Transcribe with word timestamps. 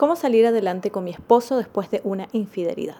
cómo 0.00 0.16
salir 0.16 0.46
adelante 0.46 0.90
con 0.90 1.04
mi 1.04 1.10
esposo 1.10 1.58
después 1.58 1.90
de 1.90 2.00
una 2.04 2.26
infidelidad. 2.32 2.96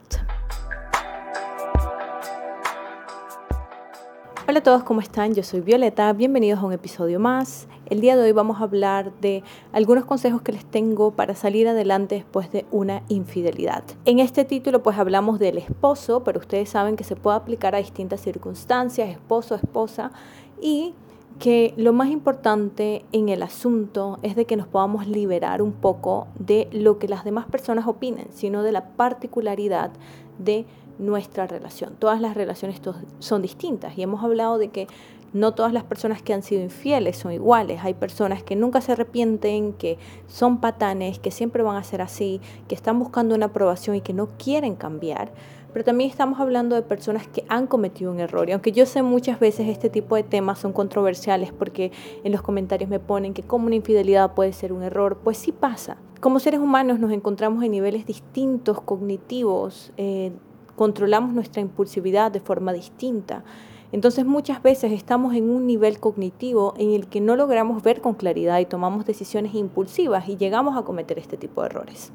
Hola 4.47 4.59
a 4.59 4.63
todos, 4.63 4.83
¿cómo 4.83 5.01
están? 5.01 5.33
Yo 5.33 5.43
soy 5.43 5.63
Violeta, 5.63 6.13
bienvenidos 6.13 6.61
a 6.61 6.67
un 6.67 6.75
episodio 6.75 7.19
más. 7.19 7.69
El 7.87 8.03
día 8.03 8.17
de 8.17 8.25
hoy 8.25 8.33
vamos 8.33 8.61
a 8.61 8.65
hablar 8.65 9.15
de 9.23 9.43
algunos 9.73 10.05
consejos 10.05 10.43
que 10.43 10.53
les 10.53 10.67
tengo 10.67 11.13
para 11.13 11.35
salir 11.35 11.69
adelante 11.69 12.17
después 12.17 12.53
de 12.53 12.67
una 12.71 13.03
infidelidad. 13.09 13.83
En 14.05 14.19
este 14.19 14.45
título 14.45 14.83
pues 14.83 14.99
hablamos 14.99 15.39
del 15.39 15.57
esposo, 15.57 16.23
pero 16.23 16.39
ustedes 16.39 16.69
saben 16.69 16.97
que 16.97 17.05
se 17.05 17.17
puede 17.17 17.39
aplicar 17.39 17.75
a 17.75 17.79
distintas 17.79 18.21
circunstancias, 18.21 19.09
esposo, 19.09 19.55
esposa, 19.55 20.13
y 20.61 20.93
que 21.41 21.73
lo 21.79 21.95
más 21.95 22.11
importante 22.11 23.03
en 23.13 23.31
el 23.31 23.43
asunto 23.43 24.19
es 24.23 24.37
de 24.37 24.45
que 24.45 24.57
nos 24.57 24.67
podamos 24.67 25.07
liberar 25.07 25.63
un 25.63 25.73
poco 25.73 26.29
de 26.39 26.69
lo 26.71 26.99
que 26.99 27.09
las 27.09 27.25
demás 27.25 27.47
personas 27.47 27.87
opinen, 27.87 28.27
sino 28.31 28.63
de 28.63 28.73
la 28.73 28.91
particularidad 28.91 29.91
de 30.39 30.67
nuestra 30.99 31.47
relación. 31.47 31.95
Todas 31.99 32.21
las 32.21 32.35
relaciones 32.35 32.83
son 33.21 33.41
distintas 33.41 33.97
y 33.97 34.03
hemos 34.03 34.23
hablado 34.23 34.59
de 34.59 34.69
que 34.69 34.87
no 35.33 35.55
todas 35.55 35.73
las 35.73 35.85
personas 35.85 36.21
que 36.21 36.35
han 36.35 36.43
sido 36.43 36.61
infieles 36.61 37.17
son 37.17 37.33
iguales. 37.33 37.81
Hay 37.85 37.95
personas 37.95 38.43
que 38.43 38.55
nunca 38.55 38.83
se 38.83 38.93
arrepienten, 38.93 39.73
que 39.73 39.97
son 40.27 40.61
patanes, 40.61 41.19
que 41.19 41.31
siempre 41.31 41.63
van 41.63 41.77
a 41.77 41.85
ser 41.85 42.03
así, 42.03 42.43
que 42.69 42.75
están 42.75 42.99
buscando 42.99 43.35
una 43.35 43.47
aprobación 43.47 43.97
y 43.97 44.03
que 44.03 44.13
no 44.13 44.29
quieren 44.37 44.75
cambiar 44.75 45.33
pero 45.73 45.85
también 45.85 46.11
estamos 46.11 46.41
hablando 46.41 46.77
de 46.77 46.83
personas 46.83 47.27
que 47.27 47.45
han 47.49 47.67
cometido 47.67 48.11
un 48.11 48.21
error. 48.21 48.49
Y 48.49 48.53
aunque 48.53 48.73
yo 48.73 48.87
sé 48.87 49.03
muchas 49.03 49.41
veces 49.41 49.69
este 49.69 49.91
tipo 49.91 50.17
de 50.17 50.23
temas 50.23 50.59
son 50.59 50.73
controversiales 50.73 51.53
porque 51.53 51.93
en 52.25 52.33
los 52.33 52.43
comentarios 52.43 52.91
me 52.91 52.99
ponen 52.99 53.35
que 53.35 53.43
como 53.43 53.67
una 53.67 53.77
infidelidad 53.77 54.35
puede 54.35 54.53
ser 54.53 54.73
un 54.73 54.83
error, 54.83 55.19
pues 55.23 55.39
sí 55.39 55.53
pasa. 55.53 55.97
Como 56.21 56.41
seres 56.41 56.61
humanos 56.61 56.99
nos 56.99 57.13
encontramos 57.13 57.65
en 57.65 57.71
niveles 57.71 58.07
distintos, 58.07 58.81
cognitivos, 58.81 59.93
eh, 59.97 60.33
controlamos 60.77 61.33
nuestra 61.33 61.63
impulsividad 61.63 62.31
de 62.31 62.41
forma 62.41 62.73
distinta. 62.73 63.45
Entonces 63.93 64.25
muchas 64.25 64.63
veces 64.63 64.93
estamos 64.93 65.35
en 65.35 65.51
un 65.51 65.67
nivel 65.67 65.99
cognitivo 65.99 66.75
en 66.79 66.93
el 66.93 67.09
que 67.09 67.21
no 67.21 67.35
logramos 67.35 67.83
ver 67.83 68.01
con 68.01 68.15
claridad 68.15 68.61
y 68.61 68.67
tomamos 68.67 69.05
decisiones 69.05 69.55
impulsivas 69.55 70.29
y 70.29 70.37
llegamos 70.37 70.77
a 70.77 70.83
cometer 70.83 71.19
este 71.19 71.37
tipo 71.37 71.63
de 71.63 71.67
errores. 71.67 72.13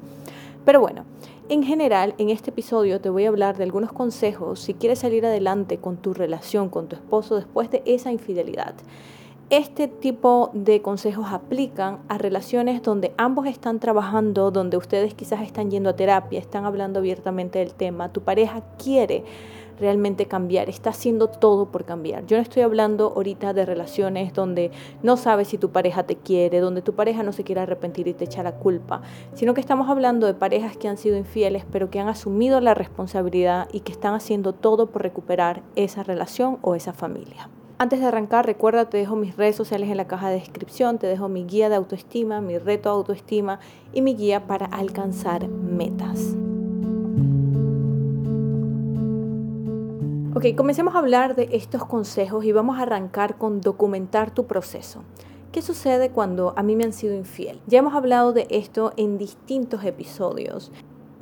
Pero 0.66 0.80
bueno, 0.80 1.04
en 1.48 1.62
general, 1.62 2.16
en 2.18 2.28
este 2.28 2.50
episodio 2.50 3.00
te 3.00 3.08
voy 3.08 3.24
a 3.24 3.28
hablar 3.28 3.56
de 3.56 3.62
algunos 3.62 3.92
consejos 3.92 4.58
si 4.58 4.74
quieres 4.74 4.98
salir 4.98 5.24
adelante 5.24 5.78
con 5.78 5.96
tu 5.96 6.12
relación 6.12 6.70
con 6.70 6.88
tu 6.88 6.96
esposo 6.96 7.36
después 7.36 7.70
de 7.70 7.84
esa 7.86 8.10
infidelidad. 8.10 8.74
Este 9.48 9.86
tipo 9.86 10.50
de 10.54 10.82
consejos 10.82 11.26
aplican 11.30 12.00
a 12.08 12.18
relaciones 12.18 12.82
donde 12.82 13.14
ambos 13.16 13.46
están 13.46 13.78
trabajando, 13.78 14.50
donde 14.50 14.76
ustedes 14.76 15.14
quizás 15.14 15.42
están 15.42 15.70
yendo 15.70 15.90
a 15.90 15.94
terapia, 15.94 16.40
están 16.40 16.64
hablando 16.64 16.98
abiertamente 16.98 17.60
del 17.60 17.72
tema, 17.72 18.12
tu 18.12 18.22
pareja 18.22 18.62
quiere 18.76 19.22
realmente 19.78 20.26
cambiar, 20.26 20.68
está 20.68 20.90
haciendo 20.90 21.28
todo 21.28 21.66
por 21.70 21.84
cambiar. 21.84 22.26
Yo 22.26 22.36
no 22.36 22.42
estoy 22.42 22.62
hablando 22.62 23.12
ahorita 23.14 23.52
de 23.52 23.66
relaciones 23.66 24.32
donde 24.32 24.70
no 25.02 25.16
sabes 25.16 25.48
si 25.48 25.58
tu 25.58 25.70
pareja 25.70 26.04
te 26.04 26.16
quiere, 26.16 26.60
donde 26.60 26.82
tu 26.82 26.94
pareja 26.94 27.22
no 27.22 27.32
se 27.32 27.44
quiere 27.44 27.60
arrepentir 27.60 28.08
y 28.08 28.14
te 28.14 28.24
echa 28.24 28.42
la 28.42 28.56
culpa, 28.56 29.02
sino 29.34 29.54
que 29.54 29.60
estamos 29.60 29.88
hablando 29.88 30.26
de 30.26 30.34
parejas 30.34 30.76
que 30.76 30.88
han 30.88 30.98
sido 30.98 31.16
infieles, 31.16 31.64
pero 31.70 31.90
que 31.90 32.00
han 32.00 32.08
asumido 32.08 32.60
la 32.60 32.74
responsabilidad 32.74 33.68
y 33.72 33.80
que 33.80 33.92
están 33.92 34.14
haciendo 34.14 34.52
todo 34.52 34.86
por 34.88 35.02
recuperar 35.02 35.62
esa 35.74 36.02
relación 36.02 36.58
o 36.62 36.74
esa 36.74 36.92
familia. 36.92 37.48
Antes 37.78 38.00
de 38.00 38.06
arrancar, 38.06 38.46
recuerda, 38.46 38.88
te 38.88 38.96
dejo 38.96 39.16
mis 39.16 39.36
redes 39.36 39.54
sociales 39.54 39.90
en 39.90 39.98
la 39.98 40.06
caja 40.06 40.30
de 40.30 40.36
descripción, 40.36 40.98
te 40.98 41.06
dejo 41.06 41.28
mi 41.28 41.44
guía 41.44 41.68
de 41.68 41.76
autoestima, 41.76 42.40
mi 42.40 42.56
reto 42.56 42.88
de 42.88 42.96
autoestima 42.96 43.60
y 43.92 44.00
mi 44.00 44.14
guía 44.14 44.46
para 44.46 44.64
alcanzar 44.64 45.46
metas. 45.48 46.36
Ok, 50.36 50.44
comencemos 50.54 50.94
a 50.94 50.98
hablar 50.98 51.34
de 51.34 51.48
estos 51.52 51.86
consejos 51.86 52.44
y 52.44 52.52
vamos 52.52 52.78
a 52.78 52.82
arrancar 52.82 53.38
con 53.38 53.62
documentar 53.62 54.34
tu 54.34 54.44
proceso. 54.44 55.02
¿Qué 55.50 55.62
sucede 55.62 56.10
cuando 56.10 56.52
a 56.58 56.62
mí 56.62 56.76
me 56.76 56.84
han 56.84 56.92
sido 56.92 57.14
infiel? 57.14 57.58
Ya 57.66 57.78
hemos 57.78 57.94
hablado 57.94 58.34
de 58.34 58.46
esto 58.50 58.92
en 58.98 59.16
distintos 59.16 59.82
episodios. 59.82 60.72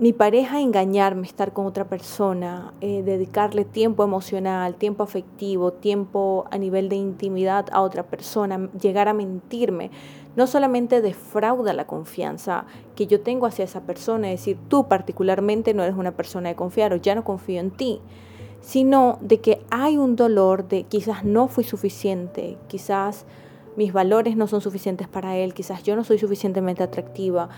Mi 0.01 0.13
pareja 0.13 0.61
engañarme, 0.61 1.29
estar 1.29 1.53
con 1.53 1.67
otra 1.67 1.85
persona, 1.85 2.75
eh, 2.81 3.05
dedicarle 3.05 3.65
tiempo 3.65 4.03
emocional, 4.03 4.75
tiempo 4.75 5.05
afectivo, 5.05 5.73
tiempo 5.73 6.47
a 6.51 6.59
nivel 6.59 6.89
de 6.89 6.97
intimidad 6.97 7.67
a 7.71 7.83
otra 7.83 8.03
persona, 8.03 8.69
llegar 8.81 9.07
a 9.07 9.15
mentirme, 9.15 9.93
no 10.35 10.49
solamente 10.49 11.01
defrauda 11.01 11.73
la 11.73 11.87
confianza 11.87 12.67
que 12.97 13.07
yo 13.07 13.21
tengo 13.21 13.47
hacia 13.47 13.65
esa 13.65 13.83
persona, 13.83 14.33
es 14.33 14.41
decir, 14.41 14.59
tú 14.67 14.89
particularmente 14.89 15.73
no 15.73 15.85
eres 15.85 15.97
una 15.97 16.17
persona 16.17 16.49
de 16.49 16.57
confiar 16.57 16.93
o 16.93 16.97
ya 16.97 17.15
no 17.15 17.23
confío 17.23 17.61
en 17.61 17.71
ti, 17.71 18.01
sino 18.65 19.19
de 19.21 19.41
que 19.41 19.61
hay 19.71 19.99
un 19.99 20.17
dolor 20.17 20.67
de 20.67 20.85
quizás 20.85 21.23
no 21.23 21.49
fui 21.49 21.65
suficiente, 21.65 22.57
quizás 22.67 23.27
mis 23.77 23.93
valores 23.93 24.39
no 24.39 24.47
son 24.47 24.63
suficientes 24.63 25.07
para 25.07 25.37
él, 25.37 25.53
quizás 25.53 25.83
yo 25.83 25.95
no 25.97 26.03
soy 26.03 26.19
suficientemente 26.19 26.83
atractiva, 26.83 27.51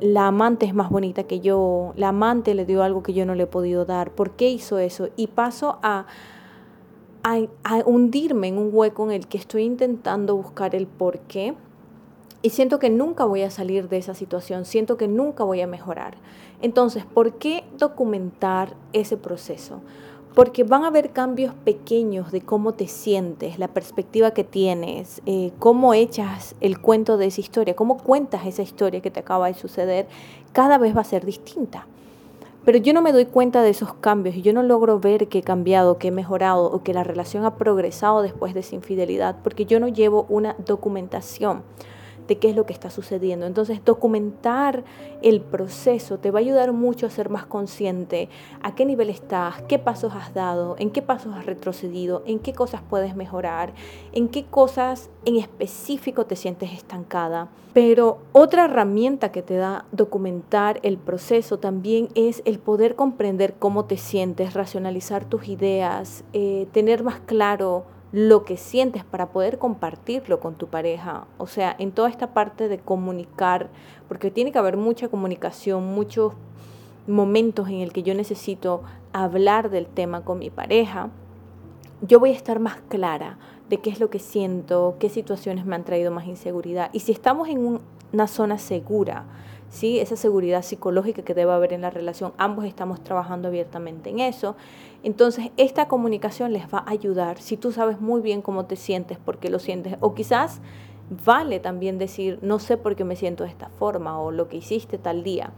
la 0.00 0.28
amante 0.28 0.64
es 0.64 0.72
más 0.72 0.90
bonita 0.90 1.24
que 1.24 1.40
yo, 1.40 1.92
la 1.96 2.10
amante 2.10 2.54
le 2.54 2.66
dio 2.66 2.84
algo 2.84 3.02
que 3.02 3.12
yo 3.12 3.26
no 3.26 3.34
le 3.34 3.44
he 3.44 3.46
podido 3.48 3.84
dar, 3.84 4.12
¿por 4.12 4.30
qué 4.32 4.48
hizo 4.48 4.78
eso? 4.78 5.08
Y 5.16 5.26
paso 5.26 5.80
a, 5.82 6.06
a, 7.24 7.38
a 7.64 7.78
hundirme 7.84 8.46
en 8.46 8.58
un 8.58 8.70
hueco 8.72 9.04
en 9.06 9.10
el 9.10 9.26
que 9.26 9.38
estoy 9.38 9.64
intentando 9.64 10.36
buscar 10.36 10.76
el 10.76 10.86
por 10.86 11.18
qué. 11.20 11.54
Y 12.42 12.50
siento 12.50 12.78
que 12.78 12.90
nunca 12.90 13.24
voy 13.24 13.42
a 13.42 13.50
salir 13.50 13.88
de 13.88 13.96
esa 13.96 14.14
situación, 14.14 14.66
siento 14.66 14.98
que 14.98 15.08
nunca 15.08 15.42
voy 15.42 15.62
a 15.62 15.66
mejorar. 15.66 16.16
Entonces, 16.60 17.06
¿por 17.06 17.38
qué 17.38 17.64
documentar 17.78 18.76
ese 18.92 19.16
proceso? 19.16 19.80
Porque 20.34 20.64
van 20.64 20.82
a 20.82 20.88
haber 20.88 21.10
cambios 21.10 21.54
pequeños 21.54 22.32
de 22.32 22.40
cómo 22.40 22.72
te 22.72 22.88
sientes, 22.88 23.58
la 23.58 23.68
perspectiva 23.68 24.32
que 24.32 24.42
tienes, 24.42 25.22
eh, 25.26 25.52
cómo 25.60 25.94
echas 25.94 26.56
el 26.60 26.80
cuento 26.80 27.16
de 27.16 27.26
esa 27.26 27.40
historia, 27.40 27.76
cómo 27.76 27.98
cuentas 27.98 28.44
esa 28.44 28.62
historia 28.62 29.00
que 29.00 29.12
te 29.12 29.20
acaba 29.20 29.46
de 29.46 29.54
suceder, 29.54 30.06
cada 30.52 30.76
vez 30.78 30.96
va 30.96 31.02
a 31.02 31.04
ser 31.04 31.24
distinta. 31.24 31.86
Pero 32.64 32.78
yo 32.78 32.92
no 32.94 33.02
me 33.02 33.12
doy 33.12 33.26
cuenta 33.26 33.62
de 33.62 33.70
esos 33.70 33.94
cambios 33.94 34.34
y 34.36 34.42
yo 34.42 34.52
no 34.52 34.62
logro 34.62 34.98
ver 34.98 35.28
que 35.28 35.38
he 35.38 35.42
cambiado, 35.42 35.98
que 35.98 36.08
he 36.08 36.10
mejorado 36.10 36.64
o 36.64 36.82
que 36.82 36.94
la 36.94 37.04
relación 37.04 37.44
ha 37.44 37.56
progresado 37.56 38.22
después 38.22 38.54
de 38.54 38.60
esa 38.60 38.74
infidelidad 38.74 39.36
porque 39.44 39.66
yo 39.66 39.78
no 39.78 39.88
llevo 39.88 40.26
una 40.30 40.56
documentación 40.64 41.62
de 42.26 42.38
qué 42.38 42.50
es 42.50 42.56
lo 42.56 42.66
que 42.66 42.72
está 42.72 42.90
sucediendo. 42.90 43.46
Entonces, 43.46 43.84
documentar 43.84 44.84
el 45.22 45.40
proceso 45.40 46.18
te 46.18 46.30
va 46.30 46.38
a 46.38 46.42
ayudar 46.42 46.72
mucho 46.72 47.06
a 47.06 47.10
ser 47.10 47.30
más 47.30 47.46
consciente 47.46 48.28
a 48.62 48.74
qué 48.74 48.84
nivel 48.84 49.10
estás, 49.10 49.62
qué 49.62 49.78
pasos 49.78 50.14
has 50.14 50.34
dado, 50.34 50.76
en 50.78 50.90
qué 50.90 51.02
pasos 51.02 51.34
has 51.34 51.46
retrocedido, 51.46 52.22
en 52.26 52.38
qué 52.38 52.52
cosas 52.52 52.82
puedes 52.88 53.16
mejorar, 53.16 53.74
en 54.12 54.28
qué 54.28 54.44
cosas 54.44 55.10
en 55.24 55.36
específico 55.36 56.26
te 56.26 56.36
sientes 56.36 56.72
estancada. 56.72 57.48
Pero 57.72 58.18
otra 58.32 58.66
herramienta 58.66 59.32
que 59.32 59.42
te 59.42 59.56
da 59.56 59.84
documentar 59.90 60.78
el 60.84 60.96
proceso 60.96 61.58
también 61.58 62.08
es 62.14 62.40
el 62.44 62.60
poder 62.60 62.94
comprender 62.94 63.54
cómo 63.54 63.86
te 63.86 63.96
sientes, 63.96 64.54
racionalizar 64.54 65.24
tus 65.24 65.48
ideas, 65.48 66.24
eh, 66.32 66.68
tener 66.72 67.02
más 67.02 67.18
claro 67.26 67.84
lo 68.14 68.44
que 68.44 68.56
sientes 68.56 69.02
para 69.02 69.30
poder 69.30 69.58
compartirlo 69.58 70.38
con 70.38 70.54
tu 70.54 70.68
pareja. 70.68 71.26
O 71.36 71.48
sea, 71.48 71.74
en 71.80 71.90
toda 71.90 72.08
esta 72.08 72.32
parte 72.32 72.68
de 72.68 72.78
comunicar, 72.78 73.70
porque 74.06 74.30
tiene 74.30 74.52
que 74.52 74.58
haber 74.58 74.76
mucha 74.76 75.08
comunicación, 75.08 75.84
muchos 75.84 76.32
momentos 77.08 77.66
en 77.68 77.80
el 77.80 77.92
que 77.92 78.04
yo 78.04 78.14
necesito 78.14 78.82
hablar 79.12 79.68
del 79.68 79.88
tema 79.88 80.24
con 80.24 80.38
mi 80.38 80.48
pareja, 80.48 81.10
yo 82.02 82.20
voy 82.20 82.30
a 82.30 82.34
estar 82.34 82.60
más 82.60 82.76
clara 82.88 83.36
de 83.68 83.78
qué 83.78 83.90
es 83.90 83.98
lo 83.98 84.10
que 84.10 84.20
siento, 84.20 84.94
qué 85.00 85.08
situaciones 85.08 85.66
me 85.66 85.74
han 85.74 85.82
traído 85.82 86.12
más 86.12 86.26
inseguridad. 86.28 86.90
Y 86.92 87.00
si 87.00 87.10
estamos 87.10 87.48
en 87.48 87.80
una 88.12 88.28
zona 88.28 88.58
segura, 88.58 89.24
¿sí? 89.70 89.98
esa 89.98 90.14
seguridad 90.14 90.62
psicológica 90.62 91.22
que 91.22 91.34
debe 91.34 91.50
haber 91.50 91.72
en 91.72 91.80
la 91.80 91.90
relación, 91.90 92.32
ambos 92.38 92.64
estamos 92.64 93.02
trabajando 93.02 93.48
abiertamente 93.48 94.10
en 94.10 94.20
eso. 94.20 94.54
Entonces, 95.04 95.50
esta 95.58 95.86
comunicación 95.86 96.54
les 96.54 96.64
va 96.64 96.78
a 96.78 96.90
ayudar 96.90 97.38
si 97.38 97.58
tú 97.58 97.72
sabes 97.72 98.00
muy 98.00 98.22
bien 98.22 98.40
cómo 98.40 98.64
te 98.64 98.74
sientes, 98.74 99.18
por 99.18 99.36
qué 99.36 99.50
lo 99.50 99.58
sientes, 99.58 99.96
o 100.00 100.14
quizás 100.14 100.62
vale 101.26 101.60
también 101.60 101.98
decir, 101.98 102.38
no 102.40 102.58
sé 102.58 102.78
por 102.78 102.96
qué 102.96 103.04
me 103.04 103.14
siento 103.14 103.44
de 103.44 103.50
esta 103.50 103.68
forma, 103.68 104.18
o 104.18 104.30
lo 104.30 104.48
que 104.48 104.56
hiciste 104.56 104.96
tal 104.96 105.22
día 105.22 105.50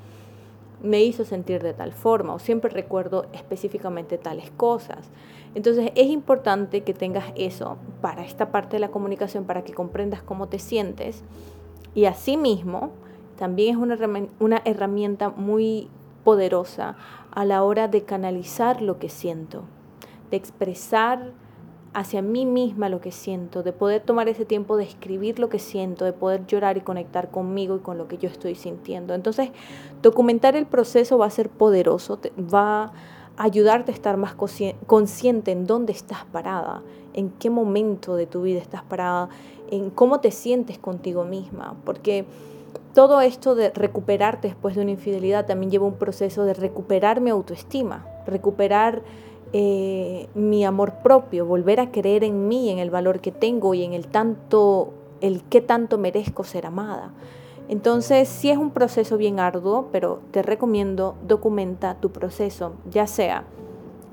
me 0.82 1.04
hizo 1.04 1.24
sentir 1.24 1.62
de 1.62 1.74
tal 1.74 1.92
forma, 1.92 2.34
o 2.34 2.40
siempre 2.40 2.70
recuerdo 2.70 3.26
específicamente 3.32 4.18
tales 4.18 4.50
cosas. 4.50 5.10
Entonces, 5.54 5.92
es 5.94 6.08
importante 6.08 6.82
que 6.82 6.92
tengas 6.92 7.26
eso 7.36 7.76
para 8.00 8.24
esta 8.24 8.50
parte 8.50 8.76
de 8.76 8.80
la 8.80 8.88
comunicación, 8.88 9.44
para 9.44 9.62
que 9.62 9.72
comprendas 9.72 10.22
cómo 10.22 10.48
te 10.48 10.58
sientes, 10.58 11.22
y 11.94 12.06
asimismo, 12.06 12.90
también 13.38 13.76
es 13.76 13.80
una, 13.80 13.96
una 14.40 14.60
herramienta 14.64 15.30
muy 15.30 15.88
poderosa 16.24 16.96
a 17.36 17.44
la 17.44 17.62
hora 17.62 17.86
de 17.86 18.02
canalizar 18.02 18.80
lo 18.80 18.98
que 18.98 19.10
siento, 19.10 19.64
de 20.30 20.38
expresar 20.38 21.32
hacia 21.92 22.22
mí 22.22 22.46
misma 22.46 22.88
lo 22.88 23.02
que 23.02 23.12
siento, 23.12 23.62
de 23.62 23.74
poder 23.74 24.00
tomar 24.00 24.30
ese 24.30 24.46
tiempo 24.46 24.78
de 24.78 24.84
escribir 24.84 25.38
lo 25.38 25.50
que 25.50 25.58
siento, 25.58 26.06
de 26.06 26.14
poder 26.14 26.46
llorar 26.46 26.78
y 26.78 26.80
conectar 26.80 27.30
conmigo 27.30 27.76
y 27.76 27.80
con 27.80 27.98
lo 27.98 28.08
que 28.08 28.16
yo 28.16 28.30
estoy 28.30 28.54
sintiendo. 28.54 29.12
Entonces, 29.12 29.50
documentar 30.00 30.56
el 30.56 30.64
proceso 30.64 31.18
va 31.18 31.26
a 31.26 31.30
ser 31.30 31.50
poderoso, 31.50 32.18
va 32.38 32.84
a 32.84 32.92
ayudarte 33.36 33.92
a 33.92 33.94
estar 33.94 34.16
más 34.16 34.34
consciente 34.86 35.52
en 35.52 35.66
dónde 35.66 35.92
estás 35.92 36.24
parada, 36.32 36.80
en 37.12 37.28
qué 37.28 37.50
momento 37.50 38.16
de 38.16 38.26
tu 38.26 38.40
vida 38.40 38.60
estás 38.60 38.82
parada, 38.82 39.28
en 39.70 39.90
cómo 39.90 40.20
te 40.20 40.30
sientes 40.30 40.78
contigo 40.78 41.24
misma, 41.24 41.76
porque 41.84 42.24
todo 42.96 43.20
esto 43.20 43.54
de 43.54 43.68
recuperarte 43.68 44.48
después 44.48 44.74
de 44.74 44.80
una 44.80 44.92
infidelidad 44.92 45.44
también 45.44 45.70
lleva 45.70 45.84
un 45.84 45.98
proceso 45.98 46.46
de 46.46 46.54
recuperar 46.54 47.20
mi 47.20 47.28
autoestima, 47.28 48.06
recuperar 48.26 49.02
eh, 49.52 50.28
mi 50.34 50.64
amor 50.64 50.94
propio, 51.02 51.44
volver 51.44 51.78
a 51.78 51.90
creer 51.90 52.24
en 52.24 52.48
mí, 52.48 52.70
en 52.70 52.78
el 52.78 52.88
valor 52.88 53.20
que 53.20 53.32
tengo 53.32 53.74
y 53.74 53.84
en 53.84 53.92
el 53.92 54.06
tanto, 54.06 54.94
el 55.20 55.42
qué 55.44 55.60
tanto 55.60 55.98
merezco 55.98 56.42
ser 56.42 56.64
amada. 56.64 57.12
Entonces, 57.68 58.30
sí 58.30 58.48
es 58.48 58.56
un 58.56 58.70
proceso 58.70 59.18
bien 59.18 59.40
arduo, 59.40 59.90
pero 59.92 60.20
te 60.30 60.40
recomiendo 60.40 61.16
documenta 61.28 61.96
tu 61.96 62.12
proceso, 62.12 62.76
ya 62.90 63.06
sea 63.06 63.44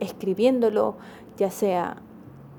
escribiéndolo, 0.01 0.95
ya 1.38 1.51
sea 1.51 2.01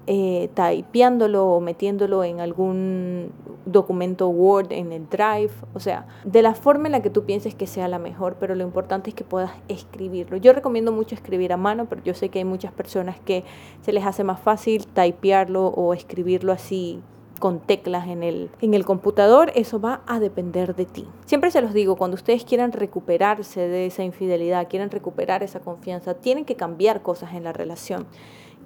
eh, 0.06 0.50
typeándolo 0.54 1.46
o 1.46 1.60
metiéndolo 1.60 2.24
en 2.24 2.40
algún 2.40 3.32
documento 3.64 4.28
Word 4.28 4.72
en 4.72 4.92
el 4.92 5.08
Drive, 5.08 5.52
o 5.72 5.80
sea, 5.80 6.06
de 6.24 6.42
la 6.42 6.54
forma 6.54 6.86
en 6.86 6.92
la 6.92 7.02
que 7.02 7.10
tú 7.10 7.24
pienses 7.24 7.54
que 7.54 7.66
sea 7.66 7.88
la 7.88 7.98
mejor, 7.98 8.36
pero 8.38 8.54
lo 8.54 8.62
importante 8.64 9.10
es 9.10 9.16
que 9.16 9.24
puedas 9.24 9.52
escribirlo. 9.68 10.36
Yo 10.36 10.52
recomiendo 10.52 10.92
mucho 10.92 11.14
escribir 11.14 11.52
a 11.52 11.56
mano, 11.56 11.86
pero 11.88 12.02
yo 12.02 12.14
sé 12.14 12.28
que 12.28 12.40
hay 12.40 12.44
muchas 12.44 12.72
personas 12.72 13.18
que 13.20 13.44
se 13.82 13.92
les 13.92 14.04
hace 14.04 14.24
más 14.24 14.40
fácil 14.40 14.86
typearlo 14.86 15.68
o 15.68 15.94
escribirlo 15.94 16.52
así 16.52 17.00
con 17.38 17.60
teclas 17.60 18.08
en 18.08 18.22
el, 18.22 18.50
en 18.60 18.74
el 18.74 18.84
computador, 18.84 19.52
eso 19.54 19.80
va 19.80 20.02
a 20.06 20.20
depender 20.20 20.74
de 20.74 20.86
ti. 20.86 21.06
Siempre 21.26 21.50
se 21.50 21.60
los 21.60 21.72
digo, 21.72 21.96
cuando 21.96 22.14
ustedes 22.14 22.44
quieran 22.44 22.72
recuperarse 22.72 23.60
de 23.68 23.86
esa 23.86 24.04
infidelidad, 24.04 24.68
quieran 24.68 24.90
recuperar 24.90 25.42
esa 25.42 25.60
confianza, 25.60 26.14
tienen 26.14 26.44
que 26.44 26.56
cambiar 26.56 27.02
cosas 27.02 27.34
en 27.34 27.44
la 27.44 27.52
relación. 27.52 28.06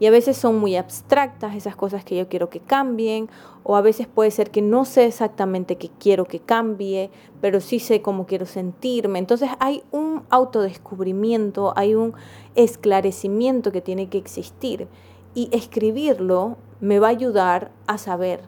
Y 0.00 0.06
a 0.06 0.10
veces 0.10 0.36
son 0.36 0.58
muy 0.58 0.76
abstractas 0.76 1.54
esas 1.56 1.74
cosas 1.74 2.04
que 2.04 2.16
yo 2.16 2.28
quiero 2.28 2.50
que 2.50 2.60
cambien, 2.60 3.28
o 3.64 3.76
a 3.76 3.80
veces 3.80 4.06
puede 4.06 4.30
ser 4.30 4.50
que 4.50 4.62
no 4.62 4.84
sé 4.84 5.06
exactamente 5.06 5.76
qué 5.76 5.90
quiero 5.98 6.24
que 6.24 6.40
cambie, 6.40 7.10
pero 7.40 7.60
sí 7.60 7.80
sé 7.80 8.00
cómo 8.00 8.26
quiero 8.26 8.46
sentirme. 8.46 9.18
Entonces 9.18 9.50
hay 9.58 9.82
un 9.90 10.22
autodescubrimiento, 10.30 11.72
hay 11.76 11.94
un 11.94 12.14
esclarecimiento 12.54 13.72
que 13.72 13.80
tiene 13.80 14.08
que 14.08 14.18
existir. 14.18 14.88
Y 15.34 15.48
escribirlo 15.52 16.56
me 16.80 16.98
va 16.98 17.08
a 17.08 17.10
ayudar 17.10 17.70
a 17.86 17.98
saber 17.98 18.40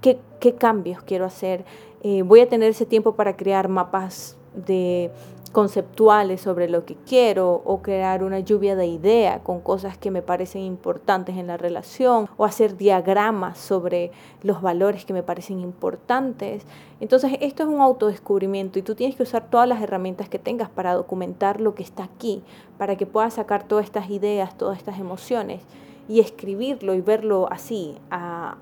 qué, 0.00 0.20
cambios 0.58 1.02
quiero 1.02 1.24
hacer. 1.24 1.64
Eh, 2.02 2.22
voy 2.22 2.40
a 2.40 2.48
tener 2.48 2.70
ese 2.70 2.86
tiempo 2.86 3.14
para 3.14 3.36
crear 3.36 3.68
mapas 3.68 4.36
de 4.54 5.10
conceptuales 5.52 6.40
sobre 6.40 6.68
lo 6.68 6.84
que 6.84 6.94
quiero 6.94 7.62
o 7.64 7.82
crear 7.82 8.22
una 8.22 8.38
lluvia 8.38 8.76
de 8.76 8.86
ideas 8.86 9.40
con 9.42 9.60
cosas 9.60 9.98
que 9.98 10.10
me 10.10 10.22
parecen 10.22 10.62
importantes 10.62 11.36
en 11.36 11.48
la 11.48 11.56
relación 11.56 12.28
o 12.36 12.44
hacer 12.44 12.76
diagramas 12.76 13.58
sobre 13.58 14.12
los 14.42 14.62
valores 14.62 15.04
que 15.04 15.12
me 15.12 15.24
parecen 15.24 15.60
importantes. 15.60 16.64
Entonces 17.00 17.32
esto 17.40 17.64
es 17.64 17.68
un 17.68 17.80
autodescubrimiento 17.80 18.78
y 18.78 18.82
tú 18.82 18.94
tienes 18.94 19.16
que 19.16 19.24
usar 19.24 19.50
todas 19.50 19.68
las 19.68 19.82
herramientas 19.82 20.28
que 20.28 20.38
tengas 20.38 20.70
para 20.70 20.94
documentar 20.94 21.60
lo 21.60 21.74
que 21.74 21.82
está 21.82 22.04
aquí, 22.04 22.44
para 22.78 22.96
que 22.96 23.06
puedas 23.06 23.34
sacar 23.34 23.64
todas 23.64 23.86
estas 23.86 24.08
ideas, 24.08 24.56
todas 24.56 24.78
estas 24.78 25.00
emociones 25.00 25.62
y 26.08 26.20
escribirlo 26.20 26.94
y 26.94 27.00
verlo 27.00 27.48
así, 27.50 27.96
a, 28.10 28.56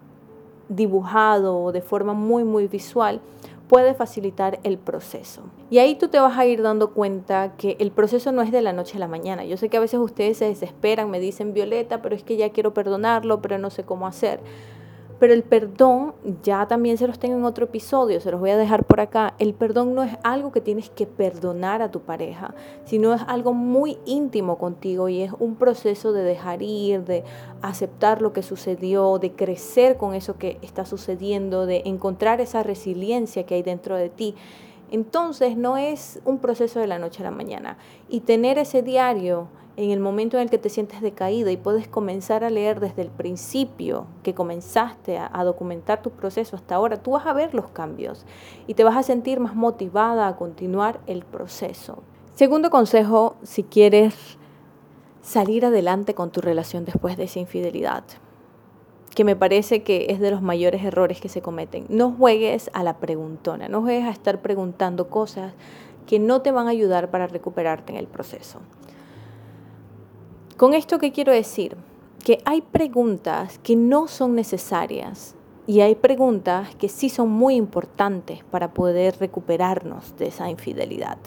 dibujado 0.68 1.72
de 1.72 1.80
forma 1.80 2.12
muy 2.12 2.44
muy 2.44 2.66
visual 2.66 3.20
puede 3.68 3.94
facilitar 3.94 4.58
el 4.62 4.78
proceso. 4.78 5.42
Y 5.70 5.78
ahí 5.78 5.94
tú 5.94 6.08
te 6.08 6.18
vas 6.18 6.36
a 6.38 6.46
ir 6.46 6.62
dando 6.62 6.92
cuenta 6.92 7.52
que 7.56 7.76
el 7.78 7.90
proceso 7.90 8.32
no 8.32 8.42
es 8.42 8.50
de 8.50 8.62
la 8.62 8.72
noche 8.72 8.96
a 8.96 9.00
la 9.00 9.08
mañana. 9.08 9.44
Yo 9.44 9.56
sé 9.56 9.68
que 9.68 9.76
a 9.76 9.80
veces 9.80 10.00
ustedes 10.00 10.38
se 10.38 10.46
desesperan, 10.46 11.10
me 11.10 11.20
dicen, 11.20 11.52
Violeta, 11.52 12.00
pero 12.00 12.16
es 12.16 12.22
que 12.22 12.36
ya 12.36 12.50
quiero 12.50 12.72
perdonarlo, 12.72 13.40
pero 13.42 13.58
no 13.58 13.70
sé 13.70 13.84
cómo 13.84 14.06
hacer. 14.06 14.40
Pero 15.18 15.34
el 15.34 15.42
perdón, 15.42 16.14
ya 16.44 16.68
también 16.68 16.96
se 16.96 17.08
los 17.08 17.18
tengo 17.18 17.36
en 17.36 17.44
otro 17.44 17.64
episodio, 17.64 18.20
se 18.20 18.30
los 18.30 18.38
voy 18.38 18.50
a 18.50 18.56
dejar 18.56 18.84
por 18.84 19.00
acá. 19.00 19.34
El 19.38 19.52
perdón 19.52 19.94
no 19.94 20.04
es 20.04 20.16
algo 20.22 20.52
que 20.52 20.60
tienes 20.60 20.90
que 20.90 21.06
perdonar 21.06 21.82
a 21.82 21.90
tu 21.90 22.00
pareja, 22.00 22.54
sino 22.84 23.12
es 23.12 23.22
algo 23.26 23.52
muy 23.52 23.98
íntimo 24.06 24.58
contigo 24.58 25.08
y 25.08 25.22
es 25.22 25.32
un 25.40 25.56
proceso 25.56 26.12
de 26.12 26.22
dejar 26.22 26.62
ir, 26.62 27.04
de 27.04 27.24
aceptar 27.62 28.22
lo 28.22 28.32
que 28.32 28.42
sucedió, 28.42 29.18
de 29.18 29.32
crecer 29.32 29.96
con 29.96 30.14
eso 30.14 30.38
que 30.38 30.58
está 30.62 30.84
sucediendo, 30.84 31.66
de 31.66 31.82
encontrar 31.84 32.40
esa 32.40 32.62
resiliencia 32.62 33.44
que 33.44 33.56
hay 33.56 33.62
dentro 33.62 33.96
de 33.96 34.10
ti. 34.10 34.36
Entonces 34.90 35.56
no 35.56 35.76
es 35.76 36.20
un 36.24 36.38
proceso 36.38 36.78
de 36.78 36.86
la 36.86 36.98
noche 36.98 37.22
a 37.22 37.24
la 37.24 37.30
mañana. 37.30 37.76
Y 38.08 38.20
tener 38.20 38.56
ese 38.56 38.82
diario 38.82 39.48
en 39.78 39.92
el 39.92 40.00
momento 40.00 40.36
en 40.36 40.42
el 40.42 40.50
que 40.50 40.58
te 40.58 40.70
sientes 40.70 41.00
decaída 41.00 41.52
y 41.52 41.56
puedes 41.56 41.86
comenzar 41.86 42.42
a 42.42 42.50
leer 42.50 42.80
desde 42.80 43.02
el 43.02 43.10
principio 43.10 44.08
que 44.24 44.34
comenzaste 44.34 45.18
a, 45.18 45.44
documentar 45.44 46.02
tu 46.02 46.10
proceso 46.10 46.56
hasta 46.56 46.74
ahora, 46.74 47.00
tú 47.00 47.12
vas 47.12 47.24
a 47.26 47.32
ver 47.32 47.54
los 47.54 47.68
cambios 47.70 48.26
y 48.66 48.74
te 48.74 48.82
vas 48.82 48.96
a 48.96 49.04
sentir 49.04 49.38
más 49.38 49.54
motivada 49.54 50.26
a 50.26 50.34
continuar 50.34 50.98
el 51.06 51.24
proceso. 51.24 52.02
Segundo 52.34 52.70
consejo, 52.70 53.36
si 53.44 53.62
quieres 53.62 54.16
salir 55.22 55.64
adelante 55.64 56.12
con 56.12 56.32
tu 56.32 56.40
relación 56.40 56.84
después 56.84 57.16
de 57.16 57.24
esa 57.24 57.38
infidelidad, 57.38 58.02
que 59.14 59.22
me 59.22 59.36
parece 59.36 59.84
que 59.84 60.06
es 60.10 60.18
de 60.18 60.32
los 60.32 60.42
mayores 60.42 60.82
errores 60.82 61.20
que 61.20 61.28
se 61.28 61.40
cometen. 61.40 61.86
No 61.88 62.10
juegues 62.10 62.68
a 62.72 62.82
la 62.82 62.96
preguntona, 62.96 63.68
no 63.68 63.82
juegues 63.82 64.06
a 64.06 64.10
estar 64.10 64.40
preguntando 64.42 65.08
cosas 65.08 65.54
que 66.08 66.18
no 66.18 66.42
te 66.42 66.50
van 66.50 66.66
a 66.66 66.70
ayudar 66.70 67.12
para 67.12 67.28
recuperarte 67.28 67.92
en 67.92 67.98
el 67.98 68.08
proceso. 68.08 68.58
Con 70.58 70.74
esto 70.74 70.98
que 70.98 71.12
quiero 71.12 71.30
decir, 71.30 71.76
que 72.24 72.40
hay 72.44 72.62
preguntas 72.62 73.60
que 73.62 73.76
no 73.76 74.08
son 74.08 74.34
necesarias 74.34 75.36
y 75.68 75.82
hay 75.82 75.94
preguntas 75.94 76.74
que 76.74 76.88
sí 76.88 77.10
son 77.10 77.30
muy 77.30 77.54
importantes 77.54 78.42
para 78.42 78.74
poder 78.74 79.20
recuperarnos 79.20 80.16
de 80.16 80.26
esa 80.26 80.50
infidelidad. 80.50 81.18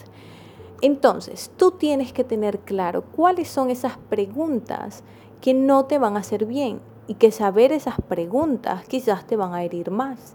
Entonces, 0.82 1.50
tú 1.56 1.70
tienes 1.70 2.12
que 2.12 2.24
tener 2.24 2.58
claro 2.58 3.04
cuáles 3.04 3.48
son 3.48 3.70
esas 3.70 3.96
preguntas 3.96 5.02
que 5.40 5.54
no 5.54 5.86
te 5.86 5.96
van 5.96 6.18
a 6.18 6.20
hacer 6.20 6.44
bien 6.44 6.80
y 7.06 7.14
que 7.14 7.30
saber 7.30 7.72
esas 7.72 7.98
preguntas 8.06 8.84
quizás 8.86 9.26
te 9.26 9.36
van 9.36 9.54
a 9.54 9.64
herir 9.64 9.90
más. 9.90 10.34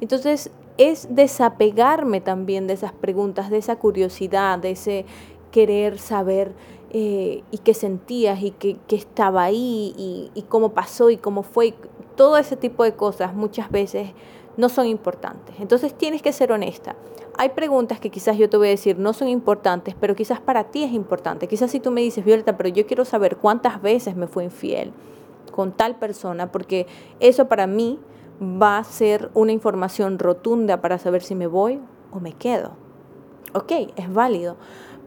Entonces, 0.00 0.50
es 0.78 1.14
desapegarme 1.14 2.22
también 2.22 2.66
de 2.66 2.72
esas 2.72 2.94
preguntas, 2.94 3.50
de 3.50 3.58
esa 3.58 3.76
curiosidad, 3.76 4.58
de 4.58 4.70
ese 4.70 5.04
querer 5.50 5.98
saber 5.98 6.54
eh, 6.90 7.42
y 7.50 7.58
qué 7.58 7.74
sentías 7.74 8.42
y 8.42 8.52
qué, 8.52 8.78
estaba 8.90 9.44
ahí 9.44 9.92
y, 10.34 10.42
cómo 10.48 10.70
pasó 10.70 11.10
y 11.10 11.18
cómo 11.18 11.42
fue. 11.42 11.74
Todo 12.16 12.38
ese 12.38 12.56
tipo 12.56 12.82
de 12.82 12.94
cosas 12.94 13.34
muchas 13.34 13.70
veces 13.70 14.10
no 14.56 14.68
son 14.68 14.86
importantes. 14.86 15.54
Entonces 15.60 15.92
tienes 15.96 16.22
que 16.22 16.32
ser 16.32 16.50
honesta. 16.50 16.96
Hay 17.36 17.50
preguntas 17.50 18.00
que 18.00 18.10
quizás 18.10 18.36
yo 18.38 18.48
te 18.48 18.56
voy 18.56 18.68
a 18.68 18.70
decir 18.70 18.98
no 18.98 19.12
son 19.12 19.28
importantes, 19.28 19.94
pero 20.00 20.16
quizás 20.16 20.40
para 20.40 20.64
ti 20.64 20.82
es 20.82 20.92
importante. 20.92 21.46
Quizás 21.46 21.70
si 21.70 21.78
tú 21.78 21.90
me 21.90 22.00
dices, 22.00 22.24
Violeta, 22.24 22.56
pero 22.56 22.70
yo 22.70 22.86
quiero 22.86 23.04
saber 23.04 23.36
cuántas 23.36 23.80
veces 23.82 24.16
me 24.16 24.26
fue 24.26 24.44
infiel 24.44 24.92
con 25.52 25.72
tal 25.72 25.96
persona, 25.96 26.50
porque 26.50 26.86
eso 27.20 27.48
para 27.48 27.66
mí 27.66 28.00
va 28.40 28.78
a 28.78 28.84
ser 28.84 29.30
una 29.34 29.52
información 29.52 30.18
rotunda 30.18 30.80
para 30.80 30.98
saber 30.98 31.22
si 31.22 31.34
me 31.34 31.46
voy 31.46 31.80
o 32.12 32.18
me 32.18 32.32
quedo. 32.32 32.72
Ok, 33.54 33.72
es 33.96 34.12
válido 34.12 34.56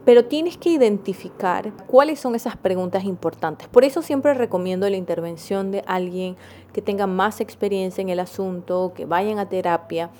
pero 0.04 0.24
tienes 0.24 0.56
que 0.56 0.70
identificar 0.70 1.72
cuáles 1.86 2.18
son 2.18 2.34
esas 2.34 2.56
preguntas 2.56 3.04
importantes. 3.04 3.68
Por 3.68 3.84
eso 3.84 4.02
siempre 4.02 4.34
recomiendo 4.34 4.88
la 4.88 4.96
intervención 4.96 5.70
de 5.70 5.84
alguien 5.86 6.36
que 6.72 6.82
tenga 6.82 7.06
más 7.06 7.40
experiencia 7.40 8.02
en 8.02 8.08
el 8.08 8.20
asunto, 8.20 8.92
que 8.94 9.06
vayan 9.06 9.38
a 9.38 9.48
terapia, 9.48 10.10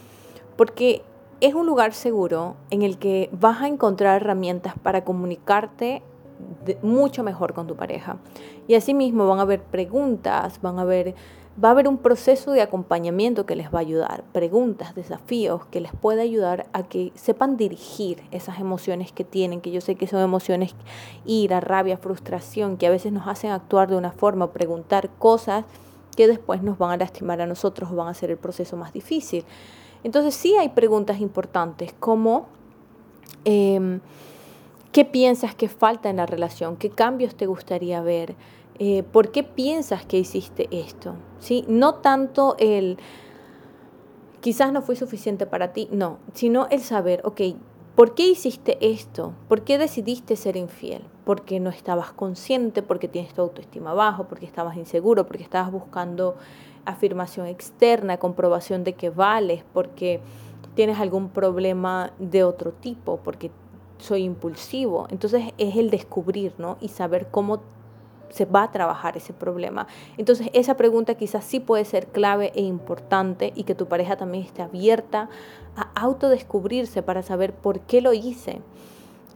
porque 0.56 1.02
es 1.40 1.54
un 1.54 1.66
lugar 1.66 1.92
seguro 1.92 2.54
en 2.70 2.82
el 2.82 2.98
que 2.98 3.28
vas 3.32 3.62
a 3.62 3.66
encontrar 3.66 4.22
herramientas 4.22 4.74
para 4.80 5.02
comunicarte 5.04 6.02
mucho 6.82 7.24
mejor 7.24 7.52
con 7.52 7.66
tu 7.66 7.76
pareja. 7.76 8.18
Y 8.68 8.74
asimismo 8.74 9.26
van 9.26 9.40
a 9.40 9.42
haber 9.42 9.62
preguntas, 9.62 10.60
van 10.62 10.78
a 10.78 10.82
haber 10.82 11.14
va 11.62 11.68
a 11.68 11.70
haber 11.72 11.86
un 11.86 11.98
proceso 11.98 12.52
de 12.52 12.62
acompañamiento 12.62 13.44
que 13.44 13.56
les 13.56 13.72
va 13.72 13.78
a 13.78 13.82
ayudar, 13.82 14.24
preguntas, 14.32 14.94
desafíos 14.94 15.66
que 15.66 15.80
les 15.80 15.92
puede 15.92 16.22
ayudar 16.22 16.66
a 16.72 16.82
que 16.82 17.12
sepan 17.14 17.56
dirigir 17.56 18.22
esas 18.30 18.58
emociones 18.58 19.12
que 19.12 19.24
tienen, 19.24 19.60
que 19.60 19.70
yo 19.70 19.80
sé 19.80 19.96
que 19.96 20.06
son 20.06 20.20
emociones 20.20 20.74
ira, 21.26 21.60
rabia, 21.60 21.98
frustración, 21.98 22.76
que 22.78 22.86
a 22.86 22.90
veces 22.90 23.12
nos 23.12 23.26
hacen 23.26 23.50
actuar 23.50 23.90
de 23.90 23.96
una 23.96 24.12
forma, 24.12 24.52
preguntar 24.52 25.10
cosas 25.18 25.64
que 26.16 26.26
después 26.26 26.62
nos 26.62 26.78
van 26.78 26.92
a 26.92 26.96
lastimar 26.96 27.40
a 27.40 27.46
nosotros 27.46 27.90
o 27.90 27.96
van 27.96 28.08
a 28.08 28.12
hacer 28.12 28.30
el 28.30 28.38
proceso 28.38 28.76
más 28.76 28.92
difícil. 28.92 29.44
Entonces 30.04 30.34
sí 30.34 30.56
hay 30.56 30.70
preguntas 30.70 31.20
importantes 31.20 31.92
como... 31.98 32.46
Em, 33.44 34.00
¿Qué 34.92 35.06
piensas 35.06 35.54
que 35.54 35.70
falta 35.70 36.10
en 36.10 36.18
la 36.18 36.26
relación? 36.26 36.76
¿Qué 36.76 36.90
cambios 36.90 37.34
te 37.34 37.46
gustaría 37.46 38.02
ver? 38.02 38.34
Eh, 38.78 39.02
¿Por 39.02 39.30
qué 39.30 39.42
piensas 39.42 40.04
que 40.06 40.18
hiciste 40.18 40.68
esto? 40.70 41.14
¿Sí? 41.38 41.64
No 41.68 41.96
tanto 41.96 42.56
el, 42.58 42.98
quizás 44.40 44.72
no 44.72 44.82
fue 44.82 44.96
suficiente 44.96 45.46
para 45.46 45.72
ti, 45.72 45.88
no, 45.92 46.18
sino 46.34 46.66
el 46.70 46.80
saber, 46.80 47.20
ok, 47.24 47.40
¿por 47.94 48.14
qué 48.14 48.26
hiciste 48.26 48.78
esto? 48.80 49.34
¿Por 49.48 49.62
qué 49.62 49.78
decidiste 49.78 50.36
ser 50.36 50.56
infiel? 50.56 51.04
Porque 51.24 51.60
no 51.60 51.70
estabas 51.70 52.12
consciente, 52.12 52.82
porque 52.82 53.08
tienes 53.08 53.34
tu 53.34 53.42
autoestima 53.42 53.94
bajo, 53.94 54.24
porque 54.24 54.46
estabas 54.46 54.76
inseguro, 54.76 55.26
porque 55.26 55.44
estabas 55.44 55.70
buscando 55.70 56.36
afirmación 56.84 57.46
externa, 57.46 58.18
comprobación 58.18 58.84
de 58.84 58.94
que 58.94 59.10
vales, 59.10 59.64
porque 59.72 60.20
tienes 60.74 60.98
algún 60.98 61.28
problema 61.28 62.12
de 62.18 62.44
otro 62.44 62.72
tipo, 62.72 63.18
porque 63.18 63.50
soy 63.98 64.24
impulsivo. 64.24 65.06
Entonces 65.10 65.52
es 65.58 65.76
el 65.76 65.90
descubrir, 65.90 66.54
¿no? 66.58 66.78
Y 66.80 66.88
saber 66.88 67.28
cómo 67.30 67.60
se 68.32 68.44
va 68.44 68.64
a 68.64 68.72
trabajar 68.72 69.16
ese 69.16 69.32
problema. 69.32 69.86
Entonces 70.16 70.48
esa 70.52 70.76
pregunta 70.76 71.14
quizás 71.14 71.44
sí 71.44 71.60
puede 71.60 71.84
ser 71.84 72.06
clave 72.06 72.52
e 72.54 72.62
importante 72.62 73.52
y 73.54 73.64
que 73.64 73.74
tu 73.74 73.86
pareja 73.86 74.16
también 74.16 74.44
esté 74.44 74.62
abierta 74.62 75.28
a 75.76 75.88
autodescubrirse 75.94 77.02
para 77.02 77.22
saber 77.22 77.52
por 77.52 77.80
qué 77.80 78.00
lo 78.00 78.12
hice. 78.12 78.60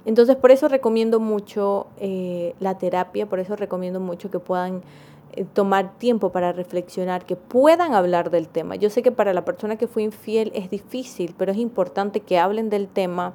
Entonces 0.05 0.37
por 0.37 0.51
eso 0.51 0.69
recomiendo 0.69 1.21
mucho 1.21 1.87
eh, 1.99 2.55
la 2.61 2.79
terapia, 2.79 3.27
por 3.27 3.39
eso 3.39 3.57
recomiendo 3.57 4.01
mucho 4.01 4.31
que 4.31 4.39
puedan 4.39 4.83
eh, 5.33 5.45
tomar 5.53 5.99
tiempo 5.99 6.31
para 6.31 6.53
reflexionar, 6.53 7.25
que 7.25 7.37
puedan 7.37 7.93
hablar 7.95 8.31
del 8.31 8.49
tema. 8.49 8.77
Yo 8.77 8.89
sé 8.89 9.03
que 9.03 9.13
para 9.13 9.35
la 9.35 9.45
persona 9.45 9.77
que 9.77 9.89
fue 9.89 10.03
infiel 10.03 10.53
es 10.55 10.71
difícil, 10.71 11.35
pero 11.37 11.53
es 11.53 11.59
importante 11.59 12.21
que 12.21 12.39
hablen 12.39 12.71
del 12.71 12.89
tema 12.89 13.35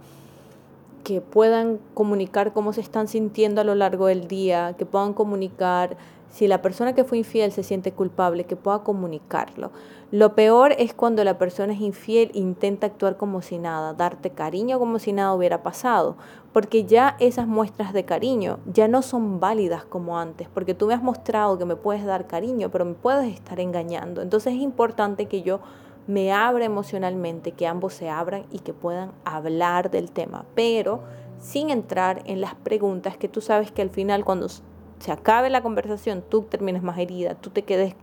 que 1.04 1.22
puedan 1.22 1.80
comunicar 1.94 2.54
cómo 2.54 2.74
se 2.74 2.82
están 2.82 3.08
sintiendo 3.08 3.62
a 3.62 3.64
lo 3.64 3.76
largo 3.76 4.08
del 4.08 4.28
día, 4.28 4.76
que 4.78 4.86
puedan 4.86 5.14
comunicar 5.14 5.98
si 6.32 6.48
la 6.48 6.62
persona 6.62 6.96
que 6.96 7.04
fue 7.04 7.18
infiel 7.18 7.52
se 7.52 7.64
siente 7.64 7.92
culpable, 7.92 8.46
que 8.46 8.56
pueda 8.56 8.80
comunicarlo. 8.80 9.72
Lo 10.12 10.34
peor 10.34 10.74
es 10.78 10.94
cuando 10.94 11.24
la 11.24 11.38
persona 11.38 11.74
es 11.74 11.82
infiel 11.82 12.32
intenta 12.34 12.88
actuar 12.88 13.18
como 13.18 13.42
si 13.42 13.58
nada, 13.58 13.94
darte 13.94 14.30
cariño 14.30 14.80
como 14.80 15.00
si 15.00 15.14
nada 15.14 15.34
hubiera 15.34 15.62
pasado, 15.62 16.16
porque 16.54 16.86
ya 16.86 17.16
esas 17.20 17.48
muestras 17.48 17.94
de 17.94 18.06
cariño 18.06 18.60
ya 18.66 18.88
no 18.88 19.02
son 19.02 19.40
válidas 19.40 19.84
como 19.86 20.18
antes, 20.18 20.48
porque 20.54 20.74
tú 20.74 20.88
me 20.88 20.94
has 20.94 21.04
mostrado 21.04 21.58
que 21.58 21.66
me 21.66 21.76
puedes 21.76 22.06
dar 22.06 22.28
cariño, 22.28 22.70
pero 22.72 22.86
me 22.86 22.94
puedes 22.94 23.34
estar 23.34 23.60
engañando. 23.60 24.22
Entonces 24.22 24.54
es 24.54 24.62
importante 24.62 25.28
que 25.28 25.42
yo 25.42 25.60
me 26.08 26.32
abra 26.32 26.66
emocionalmente, 26.66 27.52
que 27.52 27.68
ambos 27.68 27.94
se 27.94 28.10
abran 28.10 28.46
y 28.52 28.60
que 28.60 28.74
puedan 28.74 29.12
hablar 29.24 29.92
del 29.92 30.12
tema, 30.12 30.46
pero 30.56 31.04
sin 31.40 31.70
entrar 31.70 32.22
en 32.26 32.42
las 32.42 32.56
preguntas 32.56 33.18
que 33.18 33.28
tú 33.28 33.42
sabes 33.42 33.72
que 33.72 33.82
al 33.82 33.90
final 33.90 34.24
cuando 34.26 34.48
se 34.50 35.12
acabe 35.12 35.50
la 35.50 35.62
conversación 35.62 36.24
tú 36.28 36.44
termines 36.44 36.84
más 36.84 36.98
herida, 37.00 37.36
tú 37.36 37.50
te 37.50 37.64
quedes 37.64 37.96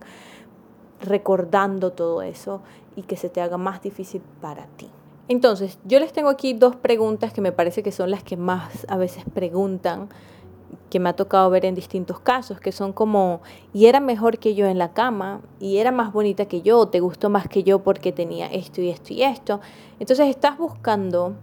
recordando 1.01 1.91
todo 1.91 2.21
eso 2.21 2.61
y 2.95 3.03
que 3.03 3.15
se 3.15 3.29
te 3.29 3.41
haga 3.41 3.57
más 3.57 3.81
difícil 3.81 4.21
para 4.41 4.65
ti. 4.65 4.89
Entonces, 5.29 5.77
yo 5.85 5.99
les 5.99 6.11
tengo 6.11 6.29
aquí 6.29 6.53
dos 6.53 6.75
preguntas 6.75 7.31
que 7.31 7.39
me 7.39 7.51
parece 7.51 7.83
que 7.83 7.91
son 7.91 8.09
las 8.09 8.23
que 8.23 8.35
más 8.35 8.85
a 8.89 8.97
veces 8.97 9.23
preguntan 9.33 10.09
que 10.89 10.99
me 10.99 11.09
ha 11.09 11.15
tocado 11.15 11.49
ver 11.49 11.65
en 11.65 11.75
distintos 11.75 12.19
casos, 12.19 12.59
que 12.59 12.71
son 12.71 12.93
como, 12.93 13.41
y 13.73 13.85
era 13.85 13.99
mejor 13.99 14.39
que 14.39 14.55
yo 14.55 14.65
en 14.65 14.77
la 14.77 14.93
cama, 14.93 15.41
y 15.59 15.77
era 15.77 15.91
más 15.91 16.11
bonita 16.11 16.45
que 16.45 16.61
yo, 16.61 16.87
te 16.87 16.99
gustó 16.99 17.29
más 17.29 17.47
que 17.47 17.63
yo 17.63 17.79
porque 17.79 18.11
tenía 18.11 18.47
esto 18.47 18.81
y 18.81 18.89
esto 18.89 19.13
y 19.13 19.23
esto. 19.23 19.61
Entonces 19.99 20.27
estás 20.27 20.57
buscando 20.57 21.35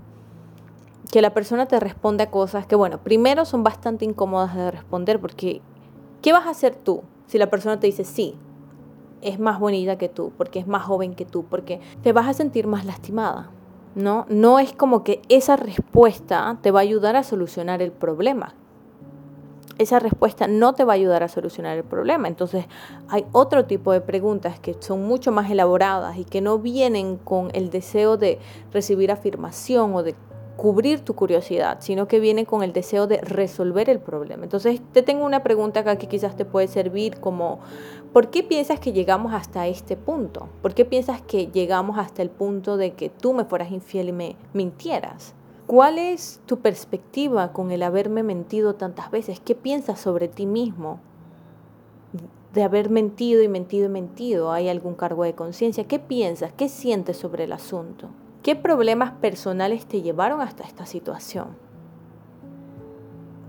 que 1.10 1.22
la 1.22 1.32
persona 1.32 1.66
te 1.66 1.78
responda 1.78 2.24
a 2.24 2.30
cosas 2.30 2.66
que, 2.66 2.74
bueno, 2.74 2.98
primero 2.98 3.44
son 3.44 3.62
bastante 3.62 4.04
incómodas 4.04 4.54
de 4.56 4.70
responder, 4.70 5.20
porque 5.20 5.62
¿qué 6.22 6.32
vas 6.32 6.46
a 6.46 6.50
hacer 6.50 6.74
tú 6.74 7.02
si 7.26 7.38
la 7.38 7.48
persona 7.48 7.78
te 7.78 7.86
dice 7.86 8.04
sí? 8.04 8.34
Es 9.22 9.38
más 9.38 9.60
bonita 9.60 9.96
que 9.96 10.08
tú, 10.08 10.32
porque 10.36 10.58
es 10.58 10.66
más 10.66 10.82
joven 10.82 11.14
que 11.14 11.24
tú, 11.24 11.44
porque 11.44 11.80
te 12.02 12.12
vas 12.12 12.28
a 12.28 12.34
sentir 12.34 12.66
más 12.66 12.84
lastimada. 12.84 13.50
¿No? 13.94 14.26
no 14.28 14.58
es 14.58 14.74
como 14.74 15.02
que 15.04 15.22
esa 15.30 15.56
respuesta 15.56 16.58
te 16.60 16.70
va 16.70 16.80
a 16.80 16.82
ayudar 16.82 17.16
a 17.16 17.22
solucionar 17.22 17.80
el 17.80 17.92
problema 17.92 18.52
esa 19.78 19.98
respuesta 19.98 20.46
no 20.46 20.74
te 20.74 20.84
va 20.84 20.92
a 20.92 20.96
ayudar 20.96 21.22
a 21.22 21.28
solucionar 21.28 21.76
el 21.76 21.84
problema. 21.84 22.28
Entonces 22.28 22.66
hay 23.08 23.24
otro 23.32 23.66
tipo 23.66 23.92
de 23.92 24.00
preguntas 24.00 24.58
que 24.60 24.76
son 24.80 25.04
mucho 25.04 25.32
más 25.32 25.50
elaboradas 25.50 26.16
y 26.18 26.24
que 26.24 26.40
no 26.40 26.58
vienen 26.58 27.16
con 27.16 27.50
el 27.54 27.70
deseo 27.70 28.16
de 28.16 28.38
recibir 28.72 29.10
afirmación 29.10 29.94
o 29.94 30.02
de 30.02 30.14
cubrir 30.56 31.00
tu 31.00 31.14
curiosidad, 31.14 31.78
sino 31.80 32.08
que 32.08 32.18
vienen 32.18 32.46
con 32.46 32.62
el 32.62 32.72
deseo 32.72 33.06
de 33.06 33.18
resolver 33.18 33.90
el 33.90 34.00
problema. 34.00 34.44
Entonces 34.44 34.80
te 34.92 35.02
tengo 35.02 35.24
una 35.24 35.42
pregunta 35.42 35.80
acá 35.80 35.96
que 35.96 36.08
quizás 36.08 36.34
te 36.34 36.44
puede 36.44 36.66
servir 36.66 37.20
como, 37.20 37.60
¿por 38.12 38.30
qué 38.30 38.42
piensas 38.42 38.80
que 38.80 38.92
llegamos 38.92 39.34
hasta 39.34 39.66
este 39.66 39.96
punto? 39.96 40.48
¿Por 40.62 40.74
qué 40.74 40.84
piensas 40.84 41.20
que 41.20 41.48
llegamos 41.48 41.98
hasta 41.98 42.22
el 42.22 42.30
punto 42.30 42.78
de 42.78 42.94
que 42.94 43.10
tú 43.10 43.34
me 43.34 43.44
fueras 43.44 43.70
infiel 43.70 44.08
y 44.08 44.12
me 44.12 44.36
mintieras? 44.54 45.35
¿Cuál 45.66 45.98
es 45.98 46.40
tu 46.46 46.58
perspectiva 46.60 47.52
con 47.52 47.72
el 47.72 47.82
haberme 47.82 48.22
mentido 48.22 48.76
tantas 48.76 49.10
veces? 49.10 49.40
¿Qué 49.40 49.56
piensas 49.56 49.98
sobre 49.98 50.28
ti 50.28 50.46
mismo? 50.46 51.00
De 52.54 52.62
haber 52.62 52.88
mentido 52.88 53.42
y 53.42 53.48
mentido 53.48 53.86
y 53.86 53.88
mentido, 53.88 54.52
¿hay 54.52 54.68
algún 54.68 54.94
cargo 54.94 55.24
de 55.24 55.34
conciencia? 55.34 55.84
¿Qué 55.84 55.98
piensas? 55.98 56.52
¿Qué 56.56 56.68
sientes 56.68 57.16
sobre 57.16 57.44
el 57.44 57.52
asunto? 57.52 58.08
¿Qué 58.44 58.54
problemas 58.54 59.10
personales 59.14 59.86
te 59.86 60.02
llevaron 60.02 60.40
hasta 60.40 60.62
esta 60.62 60.86
situación? 60.86 61.48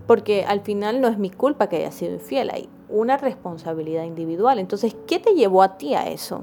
Porque 0.08 0.44
al 0.44 0.62
final 0.62 1.02
no 1.02 1.10
es 1.10 1.20
mi 1.20 1.30
culpa 1.30 1.70
que 1.70 1.76
haya 1.76 1.92
sido 1.92 2.14
infiel, 2.14 2.50
hay 2.50 2.68
una 2.90 3.18
responsabilidad 3.18 4.06
individual. 4.06 4.58
Entonces, 4.58 4.96
¿qué 5.06 5.20
te 5.20 5.36
llevó 5.36 5.62
a 5.62 5.78
ti 5.78 5.94
a 5.94 6.08
eso? 6.08 6.42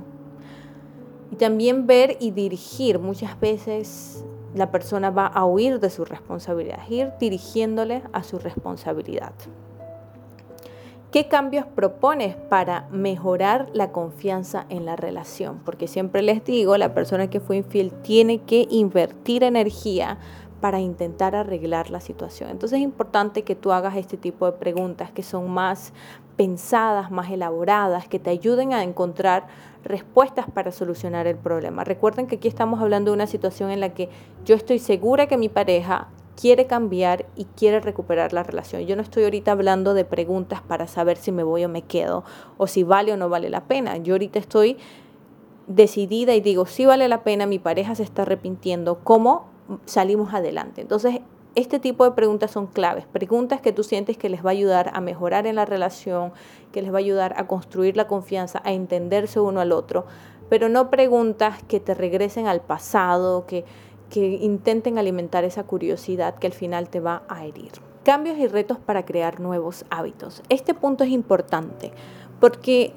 Y 1.32 1.36
también 1.36 1.88
ver 1.88 2.16
y 2.20 2.30
dirigir 2.30 3.00
muchas 3.00 3.40
veces 3.40 4.24
la 4.54 4.70
persona 4.70 5.10
va 5.10 5.26
a 5.26 5.44
huir 5.44 5.80
de 5.80 5.90
su 5.90 6.04
responsabilidad, 6.04 6.78
ir 6.88 7.12
dirigiéndole 7.18 8.02
a 8.12 8.22
su 8.22 8.38
responsabilidad. 8.38 9.32
¿Qué 11.14 11.28
cambios 11.28 11.64
propones 11.64 12.34
para 12.34 12.88
mejorar 12.90 13.68
la 13.72 13.92
confianza 13.92 14.66
en 14.68 14.84
la 14.84 14.96
relación? 14.96 15.60
Porque 15.64 15.86
siempre 15.86 16.22
les 16.22 16.44
digo, 16.44 16.76
la 16.76 16.92
persona 16.92 17.30
que 17.30 17.38
fue 17.38 17.56
infiel 17.56 17.92
tiene 18.02 18.38
que 18.38 18.66
invertir 18.68 19.44
energía 19.44 20.18
para 20.64 20.80
intentar 20.80 21.36
arreglar 21.36 21.90
la 21.90 22.00
situación. 22.00 22.48
Entonces 22.48 22.78
es 22.78 22.82
importante 22.82 23.42
que 23.42 23.54
tú 23.54 23.70
hagas 23.70 23.98
este 23.98 24.16
tipo 24.16 24.46
de 24.46 24.52
preguntas 24.52 25.10
que 25.10 25.22
son 25.22 25.50
más 25.50 25.92
pensadas, 26.38 27.10
más 27.10 27.30
elaboradas, 27.30 28.08
que 28.08 28.18
te 28.18 28.30
ayuden 28.30 28.72
a 28.72 28.82
encontrar 28.82 29.46
respuestas 29.84 30.46
para 30.50 30.72
solucionar 30.72 31.26
el 31.26 31.36
problema. 31.36 31.84
Recuerden 31.84 32.26
que 32.26 32.36
aquí 32.36 32.48
estamos 32.48 32.80
hablando 32.80 33.10
de 33.10 33.14
una 33.16 33.26
situación 33.26 33.70
en 33.72 33.80
la 33.80 33.90
que 33.90 34.08
yo 34.46 34.54
estoy 34.54 34.78
segura 34.78 35.26
que 35.26 35.36
mi 35.36 35.50
pareja 35.50 36.08
quiere 36.34 36.66
cambiar 36.66 37.26
y 37.36 37.44
quiere 37.44 37.80
recuperar 37.80 38.32
la 38.32 38.42
relación. 38.42 38.86
Yo 38.86 38.96
no 38.96 39.02
estoy 39.02 39.24
ahorita 39.24 39.52
hablando 39.52 39.92
de 39.92 40.06
preguntas 40.06 40.62
para 40.62 40.86
saber 40.86 41.18
si 41.18 41.30
me 41.30 41.42
voy 41.42 41.66
o 41.66 41.68
me 41.68 41.82
quedo 41.82 42.24
o 42.56 42.68
si 42.68 42.84
vale 42.84 43.12
o 43.12 43.18
no 43.18 43.28
vale 43.28 43.50
la 43.50 43.64
pena. 43.64 43.98
Yo 43.98 44.14
ahorita 44.14 44.38
estoy 44.38 44.78
decidida 45.66 46.34
y 46.34 46.40
digo, 46.40 46.64
si 46.64 46.86
vale 46.86 47.06
la 47.08 47.22
pena, 47.22 47.44
mi 47.44 47.58
pareja 47.58 47.94
se 47.94 48.02
está 48.02 48.22
arrepintiendo, 48.22 49.00
¿cómo 49.04 49.52
salimos 49.86 50.34
adelante. 50.34 50.80
Entonces, 50.80 51.20
este 51.54 51.78
tipo 51.78 52.04
de 52.04 52.10
preguntas 52.12 52.50
son 52.50 52.66
claves, 52.66 53.06
preguntas 53.06 53.60
que 53.60 53.72
tú 53.72 53.84
sientes 53.84 54.16
que 54.16 54.28
les 54.28 54.44
va 54.44 54.50
a 54.50 54.52
ayudar 54.52 54.90
a 54.92 55.00
mejorar 55.00 55.46
en 55.46 55.54
la 55.54 55.64
relación, 55.64 56.32
que 56.72 56.82
les 56.82 56.92
va 56.92 56.96
a 56.96 56.98
ayudar 56.98 57.34
a 57.36 57.46
construir 57.46 57.96
la 57.96 58.08
confianza, 58.08 58.60
a 58.64 58.72
entenderse 58.72 59.38
uno 59.38 59.60
al 59.60 59.70
otro, 59.70 60.04
pero 60.48 60.68
no 60.68 60.90
preguntas 60.90 61.62
que 61.62 61.78
te 61.78 61.94
regresen 61.94 62.48
al 62.48 62.60
pasado, 62.60 63.46
que, 63.46 63.64
que 64.10 64.26
intenten 64.26 64.98
alimentar 64.98 65.44
esa 65.44 65.62
curiosidad 65.62 66.34
que 66.34 66.48
al 66.48 66.52
final 66.52 66.88
te 66.88 67.00
va 67.00 67.22
a 67.28 67.44
herir. 67.46 67.70
Cambios 68.04 68.36
y 68.38 68.48
retos 68.48 68.78
para 68.78 69.04
crear 69.04 69.40
nuevos 69.40 69.86
hábitos. 69.90 70.42
Este 70.48 70.74
punto 70.74 71.04
es 71.04 71.10
importante 71.10 71.92
porque 72.40 72.92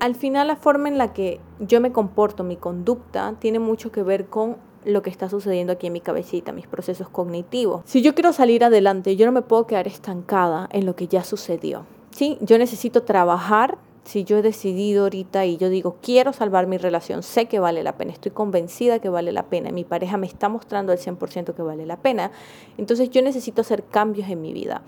al 0.00 0.14
final 0.14 0.48
la 0.48 0.56
forma 0.56 0.88
en 0.88 0.98
la 0.98 1.12
que 1.12 1.38
yo 1.60 1.80
me 1.80 1.92
comporto, 1.92 2.42
mi 2.42 2.56
conducta, 2.56 3.34
tiene 3.38 3.58
mucho 3.58 3.92
que 3.92 4.02
ver 4.02 4.26
con 4.26 4.56
lo 4.84 5.02
que 5.02 5.10
está 5.10 5.28
sucediendo 5.28 5.72
aquí 5.72 5.86
en 5.86 5.92
mi 5.92 6.00
cabecita, 6.00 6.52
mis 6.52 6.66
procesos 6.66 7.08
cognitivos. 7.08 7.82
Si 7.84 8.02
yo 8.02 8.14
quiero 8.14 8.32
salir 8.32 8.64
adelante, 8.64 9.16
yo 9.16 9.26
no 9.26 9.32
me 9.32 9.42
puedo 9.42 9.66
quedar 9.66 9.86
estancada 9.86 10.68
en 10.72 10.86
lo 10.86 10.96
que 10.96 11.06
ya 11.06 11.24
sucedió. 11.24 11.84
¿sí? 12.10 12.38
Yo 12.40 12.58
necesito 12.58 13.02
trabajar. 13.02 13.78
Si 14.04 14.24
yo 14.24 14.38
he 14.38 14.42
decidido 14.42 15.04
ahorita 15.04 15.44
y 15.44 15.58
yo 15.58 15.68
digo, 15.68 15.96
quiero 16.02 16.32
salvar 16.32 16.66
mi 16.66 16.78
relación, 16.78 17.22
sé 17.22 17.46
que 17.46 17.60
vale 17.60 17.82
la 17.82 17.96
pena, 17.96 18.12
estoy 18.12 18.32
convencida 18.32 18.98
que 18.98 19.10
vale 19.10 19.30
la 19.30 19.44
pena, 19.44 19.70
mi 19.70 19.84
pareja 19.84 20.16
me 20.16 20.26
está 20.26 20.48
mostrando 20.48 20.90
al 20.90 20.98
100% 20.98 21.54
que 21.54 21.62
vale 21.62 21.84
la 21.84 21.98
pena, 21.98 22.32
entonces 22.78 23.10
yo 23.10 23.20
necesito 23.20 23.60
hacer 23.60 23.84
cambios 23.84 24.30
en 24.30 24.40
mi 24.40 24.54
vida. 24.54 24.82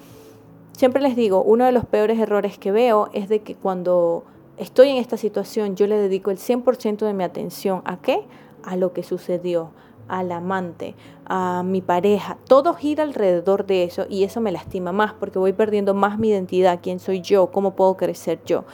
Siempre 0.72 1.02
les 1.02 1.14
digo, 1.14 1.42
uno 1.42 1.66
de 1.66 1.72
los 1.72 1.84
peores 1.84 2.18
errores 2.18 2.56
que 2.56 2.72
veo 2.72 3.10
es 3.12 3.28
de 3.28 3.42
que 3.42 3.54
cuando 3.54 4.24
estoy 4.56 4.88
en 4.88 4.96
esta 4.96 5.18
situación 5.18 5.76
yo 5.76 5.86
le 5.86 5.98
dedico 5.98 6.30
el 6.30 6.38
100% 6.38 7.04
de 7.04 7.12
mi 7.12 7.22
atención 7.22 7.82
a 7.84 8.00
qué? 8.00 8.24
A 8.64 8.76
lo 8.76 8.92
que 8.92 9.02
sucedió, 9.02 9.70
al 10.08 10.32
amante, 10.32 10.94
a 11.26 11.62
mi 11.64 11.80
pareja, 11.80 12.36
todo 12.46 12.74
gira 12.74 13.04
alrededor 13.04 13.66
de 13.66 13.84
eso 13.84 14.06
y 14.08 14.24
eso 14.24 14.40
me 14.40 14.52
lastima 14.52 14.92
más 14.92 15.14
porque 15.14 15.38
voy 15.38 15.52
perdiendo 15.52 15.94
más 15.94 16.18
mi 16.18 16.28
identidad, 16.28 16.80
quién 16.82 16.98
soy 16.98 17.20
yo, 17.20 17.50
cómo 17.50 17.74
puedo 17.74 17.96
crecer 17.96 18.40
yo. 18.44 18.64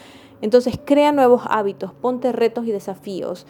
Entonces 0.40 0.78
crea 0.84 1.12
nuevos 1.12 1.42
hábitos, 1.48 1.92
ponte 1.92 2.32
retos 2.32 2.64
y 2.66 2.72
desafíos 2.72 3.46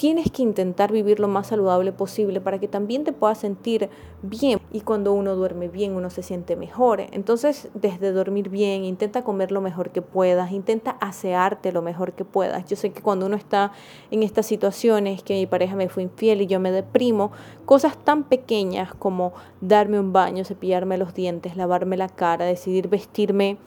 tienes 0.00 0.30
que 0.30 0.40
intentar 0.40 0.92
vivir 0.92 1.20
lo 1.20 1.28
más 1.28 1.48
saludable 1.48 1.92
posible 1.92 2.40
para 2.40 2.58
que 2.58 2.68
también 2.68 3.04
te 3.04 3.12
puedas 3.12 3.36
sentir 3.36 3.90
bien. 4.22 4.58
Y 4.72 4.80
cuando 4.80 5.12
uno 5.12 5.36
duerme 5.36 5.68
bien, 5.68 5.92
uno 5.92 6.08
se 6.08 6.22
siente 6.22 6.56
mejor. 6.56 7.02
Entonces, 7.12 7.68
desde 7.74 8.10
dormir 8.10 8.48
bien, 8.48 8.84
intenta 8.84 9.22
comer 9.22 9.52
lo 9.52 9.60
mejor 9.60 9.90
que 9.90 10.00
puedas, 10.00 10.52
intenta 10.52 10.92
asearte 11.02 11.70
lo 11.70 11.82
mejor 11.82 12.14
que 12.14 12.24
puedas. 12.24 12.64
Yo 12.64 12.76
sé 12.76 12.92
que 12.92 13.02
cuando 13.02 13.26
uno 13.26 13.36
está 13.36 13.72
en 14.10 14.22
estas 14.22 14.46
situaciones, 14.46 15.22
que 15.22 15.34
mi 15.34 15.46
pareja 15.46 15.76
me 15.76 15.90
fue 15.90 16.02
infiel 16.02 16.40
y 16.40 16.46
yo 16.46 16.60
me 16.60 16.72
deprimo, 16.72 17.30
cosas 17.66 18.02
tan 18.02 18.24
pequeñas 18.24 18.94
como 18.94 19.34
darme 19.60 20.00
un 20.00 20.14
baño, 20.14 20.46
cepillarme 20.46 20.96
los 20.96 21.12
dientes, 21.12 21.58
lavarme 21.58 21.98
la 21.98 22.08
cara, 22.08 22.46
decidir 22.46 22.88
vestirme 22.88 23.58